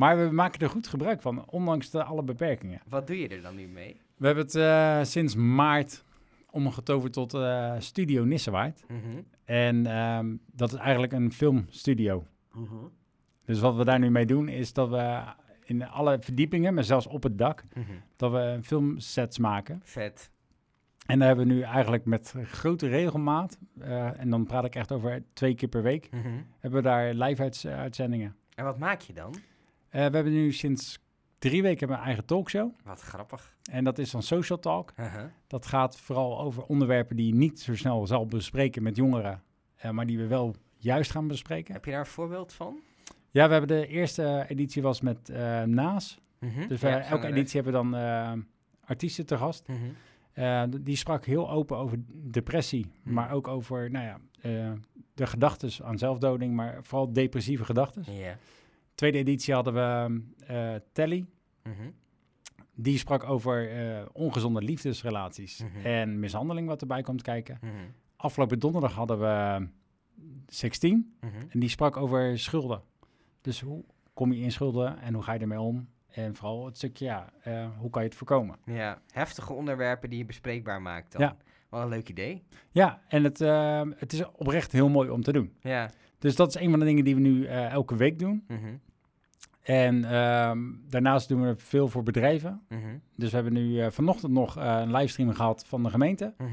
Maar 0.00 0.18
we 0.26 0.32
maken 0.32 0.60
er 0.60 0.68
goed 0.70 0.86
gebruik 0.86 1.22
van, 1.22 1.48
ondanks 1.50 1.90
de 1.90 2.04
alle 2.04 2.22
beperkingen. 2.22 2.80
Wat 2.88 3.06
doe 3.06 3.18
je 3.18 3.28
er 3.28 3.42
dan 3.42 3.54
nu 3.54 3.68
mee? 3.68 4.00
We 4.16 4.26
hebben 4.26 4.44
het 4.44 4.54
eh, 4.54 5.02
sinds 5.02 5.34
maart 5.34 6.04
omgetoverd 6.50 7.12
tot 7.12 7.34
eh, 7.34 7.74
Studio 7.78 8.24
Nissewaard. 8.24 8.84
Mhm. 8.88 9.22
En 9.44 9.86
ehm, 9.86 10.36
dat 10.52 10.72
is 10.72 10.78
eigenlijk 10.78 11.12
een 11.12 11.32
filmstudio. 11.32 12.26
Mhm. 12.52 12.74
Dus 13.44 13.60
wat 13.60 13.76
we 13.76 13.84
daar 13.84 13.98
nu 13.98 14.10
mee 14.10 14.26
doen, 14.26 14.48
is 14.48 14.72
dat 14.72 14.88
we 14.88 15.20
in 15.64 15.88
alle 15.88 16.16
verdiepingen, 16.20 16.74
maar 16.74 16.84
zelfs 16.84 17.06
op 17.06 17.22
het 17.22 17.38
dak, 17.38 17.64
Mhm. 17.74 17.84
dat 18.16 18.30
we 18.32 18.58
filmsets 18.62 19.38
maken. 19.38 19.80
Vet. 19.84 20.30
En 21.06 21.18
daar 21.18 21.28
hebben 21.28 21.46
we 21.46 21.52
nu 21.52 21.60
eigenlijk 21.60 22.04
met 22.04 22.34
grote 22.44 22.88
regelmaat, 22.88 23.58
eh, 23.80 24.20
en 24.20 24.30
dan 24.30 24.44
praat 24.46 24.64
ik 24.64 24.74
echt 24.74 24.92
over 24.92 25.22
twee 25.32 25.54
keer 25.54 25.68
per 25.68 25.82
week, 25.82 26.08
hebben 26.58 26.82
we 26.82 26.88
daar 26.88 27.14
live 27.14 27.68
uitzendingen. 27.68 28.36
En 28.54 28.64
wat 28.64 28.78
maak 28.78 29.00
je 29.00 29.12
dan? 29.12 29.34
Eh, 29.90 30.06
we 30.06 30.14
hebben 30.14 30.32
nu 30.32 30.52
sinds 30.52 30.98
drie 31.38 31.62
weken 31.62 31.90
een 31.90 31.96
eigen 31.98 32.24
talkshow. 32.24 32.70
Wat 32.84 33.00
grappig. 33.00 33.56
En 33.70 33.84
dat 33.84 33.98
is 33.98 34.10
dan 34.10 34.22
Social 34.22 34.58
Talk. 34.58 34.92
Uh-huh. 35.00 35.24
Dat 35.46 35.66
gaat 35.66 36.00
vooral 36.00 36.40
over 36.40 36.62
onderwerpen 36.64 37.16
die 37.16 37.26
je 37.26 37.34
niet 37.34 37.60
zo 37.60 37.76
snel 37.76 38.06
zal 38.06 38.26
bespreken 38.26 38.82
met 38.82 38.96
jongeren, 38.96 39.42
eh, 39.76 39.90
maar 39.90 40.06
die 40.06 40.18
we 40.18 40.26
wel 40.26 40.54
juist 40.76 41.10
gaan 41.10 41.26
bespreken. 41.28 41.74
Heb 41.74 41.84
je 41.84 41.90
daar 41.90 42.00
een 42.00 42.06
voorbeeld 42.06 42.52
van? 42.52 42.80
Ja, 43.30 43.46
we 43.46 43.52
hebben 43.52 43.80
de 43.80 43.86
eerste 43.86 44.44
editie 44.48 44.82
was 44.82 45.00
met 45.00 45.28
eh, 45.28 45.62
Naas. 45.62 46.18
Mhm. 46.38 46.68
Dus 46.68 46.80
Ja, 46.80 47.00
elke 47.00 47.26
editie 47.26 47.60
hebben 47.62 47.82
we 47.82 47.88
dan 47.90 48.44
artiesten 48.84 49.26
te 49.26 49.36
gast. 49.36 49.64
D- 50.70 50.78
die 50.84 50.96
sprak 50.96 51.24
heel 51.24 51.50
open 51.50 51.76
over 51.76 51.98
depressie, 52.12 52.86
Hmm. 53.02 53.12
maar 53.12 53.32
ook 53.32 53.48
over 53.48 53.90
nou 53.90 54.04
ja, 54.04 54.20
de 55.14 55.26
gedachten 55.26 55.84
aan 55.84 55.98
zelfdoding, 55.98 56.54
maar 56.54 56.78
vooral 56.82 57.12
depressieve 57.12 57.64
gedachten. 57.64 58.04
Ja. 58.12 58.36
Tweede 59.00 59.18
editie 59.18 59.54
hadden 59.54 59.74
we 59.74 60.20
eh 60.46 60.74
Telly. 60.92 61.26
Mhm. 61.62 61.90
Die 62.74 62.98
sprak 62.98 63.24
over 63.24 63.70
eh, 63.70 64.06
ongezonde 64.12 64.62
liefdesrelaties 64.62 65.62
Mhm. 65.62 65.86
en 65.86 66.18
mishandeling 66.18 66.66
wat 66.68 66.80
erbij 66.80 67.02
komt 67.02 67.22
kijken. 67.22 67.58
Mhm. 67.60 67.72
Afgelopen 68.16 68.58
donderdag 68.58 68.92
hadden 68.94 69.18
we 69.20 69.68
16 70.46 71.14
Mhm. 71.20 71.32
en 71.48 71.60
die 71.60 71.68
sprak 71.68 71.96
over 71.96 72.38
schulden. 72.38 72.82
Dus 73.40 73.60
hoe 73.60 73.84
kom 74.14 74.32
je 74.32 74.40
in 74.42 74.52
schulden 74.52 74.98
en 75.00 75.14
hoe 75.14 75.22
ga 75.22 75.32
je 75.32 75.38
ermee 75.40 75.60
om? 75.60 75.88
En 76.08 76.34
vooral 76.34 76.64
het 76.66 76.76
stukje, 76.76 77.04
ja, 77.04 77.32
eh, 77.42 77.68
hoe 77.78 77.90
kan 77.90 78.02
je 78.02 78.08
het 78.08 78.16
voorkomen? 78.16 78.56
Ja, 78.64 79.02
heftige 79.12 79.52
onderwerpen 79.52 80.10
die 80.10 80.18
je 80.18 80.24
bespreekbaar 80.24 80.82
maakt 80.82 81.12
dan. 81.12 81.20
Ja. 81.20 81.36
Wat 81.68 81.82
een 81.82 81.88
leuk 81.88 82.08
idee. 82.08 82.42
Ja, 82.70 83.02
en 83.08 83.24
het, 83.24 83.40
eh, 83.40 83.82
het 83.96 84.12
is 84.12 84.24
oprecht 84.32 84.72
heel 84.72 84.88
mooi 84.88 85.10
om 85.10 85.22
te 85.22 85.32
doen. 85.32 85.52
Ja. 85.60 85.90
Dus 86.18 86.36
dat 86.36 86.48
is 86.48 86.60
een 86.62 86.70
van 86.70 86.78
de 86.78 86.84
dingen 86.84 87.04
die 87.04 87.14
we 87.14 87.20
nu 87.20 87.44
elke 87.46 87.96
week 87.96 88.18
doen. 88.18 88.44
En 89.62 90.04
ehm, 90.04 90.58
daarnaast 90.88 91.28
doen 91.28 91.42
we 91.42 91.54
veel 91.56 91.88
voor 91.88 92.02
bedrijven. 92.02 92.60
Mhm. 92.68 92.80
Dus 93.16 93.28
we 93.30 93.34
hebben 93.34 93.52
nu 93.52 93.80
eh, 93.80 93.90
vanochtend 93.90 94.32
nog 94.32 94.56
eh, 94.56 94.78
een 94.80 94.92
livestream 94.92 95.32
gehad 95.34 95.64
van 95.66 95.82
de 95.82 95.90
gemeente. 95.90 96.34
Mhm. 96.38 96.48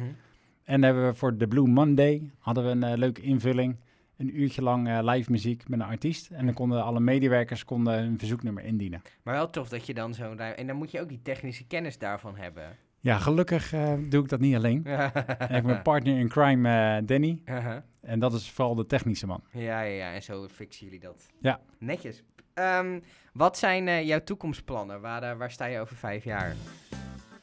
En 0.63 0.81
dan 0.81 0.83
hebben 0.83 1.07
we 1.07 1.13
voor 1.13 1.37
de 1.37 1.47
Blue 1.47 1.67
Monday 1.67 2.31
hadden 2.39 2.63
we 2.63 2.69
een 2.69 2.83
eh, 2.83 2.97
leuke 2.97 3.21
invulling. 3.21 3.75
Een 4.17 4.39
uurtje 4.41 4.61
lang 4.61 5.01
live 5.01 5.31
muziek 5.31 5.67
met 5.69 5.79
een 5.79 5.85
artiest. 5.85 6.29
En 6.31 6.45
dan 6.45 6.53
konden 6.53 6.83
alle 6.83 6.99
medewerkers 6.99 7.65
konden 7.65 8.03
een 8.03 8.17
verzoeknummer 8.19 8.63
indienen. 8.63 9.01
Maar 9.23 9.33
wel 9.33 9.49
tof 9.49 9.69
dat 9.69 9.85
je 9.85 9.93
dan 9.93 10.13
ruim- 10.15 10.39
En 10.55 10.67
dan 10.67 10.75
moet 10.75 10.91
je 10.91 11.01
ook 11.01 11.09
die 11.09 11.21
technische 11.21 11.67
kennis 11.67 11.97
daarvan 11.97 12.35
hebben. 12.35 12.63
Ja, 12.99 13.17
gelukkig 13.17 13.69
doe 14.09 14.23
ik 14.23 14.29
dat 14.29 14.39
niet 14.39 14.55
alleen. 14.55 14.77
Ik 14.85 15.47
heb 15.47 15.63
mijn 15.63 15.81
partner 15.81 16.17
in 16.19 16.27
crime, 16.27 17.01
Danny. 17.05 17.41
Uh-huh. 17.45 17.77
En 18.01 18.19
dat 18.19 18.33
is 18.33 18.51
vooral 18.51 18.75
de 18.75 18.85
technische 18.85 19.27
man. 19.27 19.41
ja, 19.51 19.81
ja, 19.81 19.81
ja. 19.81 20.13
En 20.13 20.23
zo 20.23 20.47
fixen 20.47 20.85
jullie 20.85 20.99
dat. 20.99 21.27
Ja. 21.41 21.59
Netjes. 21.79 22.23
Ehm, 22.57 22.99
wat 23.33 23.57
zijn 23.57 23.87
eh, 23.87 24.07
jouw 24.07 24.23
toekomstplannen? 24.23 25.01
Waar, 25.01 25.23
eh, 25.23 25.37
waar 25.37 25.51
sta 25.51 25.65
je 25.65 25.79
over 25.79 25.95
vijf 25.95 26.23
jaar? 26.23 26.55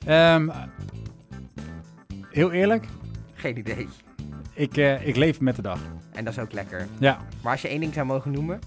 Ehm, 0.06 0.48
heel 2.30 2.52
eerlijk, 2.52 2.86
Geen 3.34 3.58
idee. 3.58 3.88
ik, 4.54 4.76
eh, 4.76 5.06
ik 5.06 5.16
leef 5.16 5.40
met 5.40 5.56
de 5.56 5.62
dag. 5.62 5.80
En 6.12 6.24
dat 6.24 6.32
is 6.32 6.38
ook 6.38 6.52
lekker. 6.52 6.86
Ja. 6.98 7.18
Maar 7.42 7.52
als 7.52 7.62
je 7.62 7.68
één 7.68 7.80
ding 7.80 7.94
zou 7.94 8.06
mogen 8.06 8.30
noemen, 8.30 8.58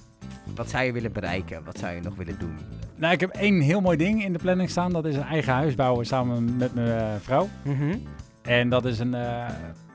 wat 0.56 0.70
zou 0.70 0.84
je 0.84 0.92
willen 0.92 1.12
bereiken? 1.12 1.64
Wat 1.64 1.78
zou 1.78 1.96
je 1.96 2.02
nog 2.02 2.16
willen 2.16 2.40
doen? 2.40 2.58
Nou, 2.96 3.14
ik 3.14 3.20
heb 3.20 3.30
één 3.30 3.62
heel 3.62 3.82
mooi 3.82 3.98
ding 3.98 4.24
in 4.24 4.34
de 4.34 4.40
planning 4.40 4.70
staan. 4.70 4.92
Dat 4.94 5.06
is 5.06 5.16
een 5.16 5.24
eigen 5.24 5.54
huis 5.54 5.76
bouwen 5.76 6.06
samen 6.06 6.58
met 6.58 6.74
mijn 6.76 7.22
vrouw. 7.22 7.48
Mhm. 7.64 7.98
En 8.42 8.70
dat 8.70 8.86
is 8.86 9.00
een 9.00 9.16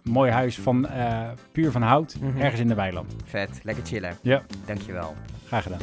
mooi 0.02 0.30
huis 0.30 0.58
van 0.58 0.88
eh, 0.88 1.28
puur 1.52 1.70
van 1.70 1.82
hout, 1.82 2.16
Mhm. 2.20 2.40
ergens 2.40 2.60
in 2.60 2.68
de 2.68 2.74
weiland. 2.74 3.14
Vet, 3.24 3.60
lekker 3.62 3.84
chillen. 3.86 4.16
Ja. 4.22 4.42
Dankjewel. 4.66 5.14
Graag 5.46 5.62
gedaan. 5.62 5.80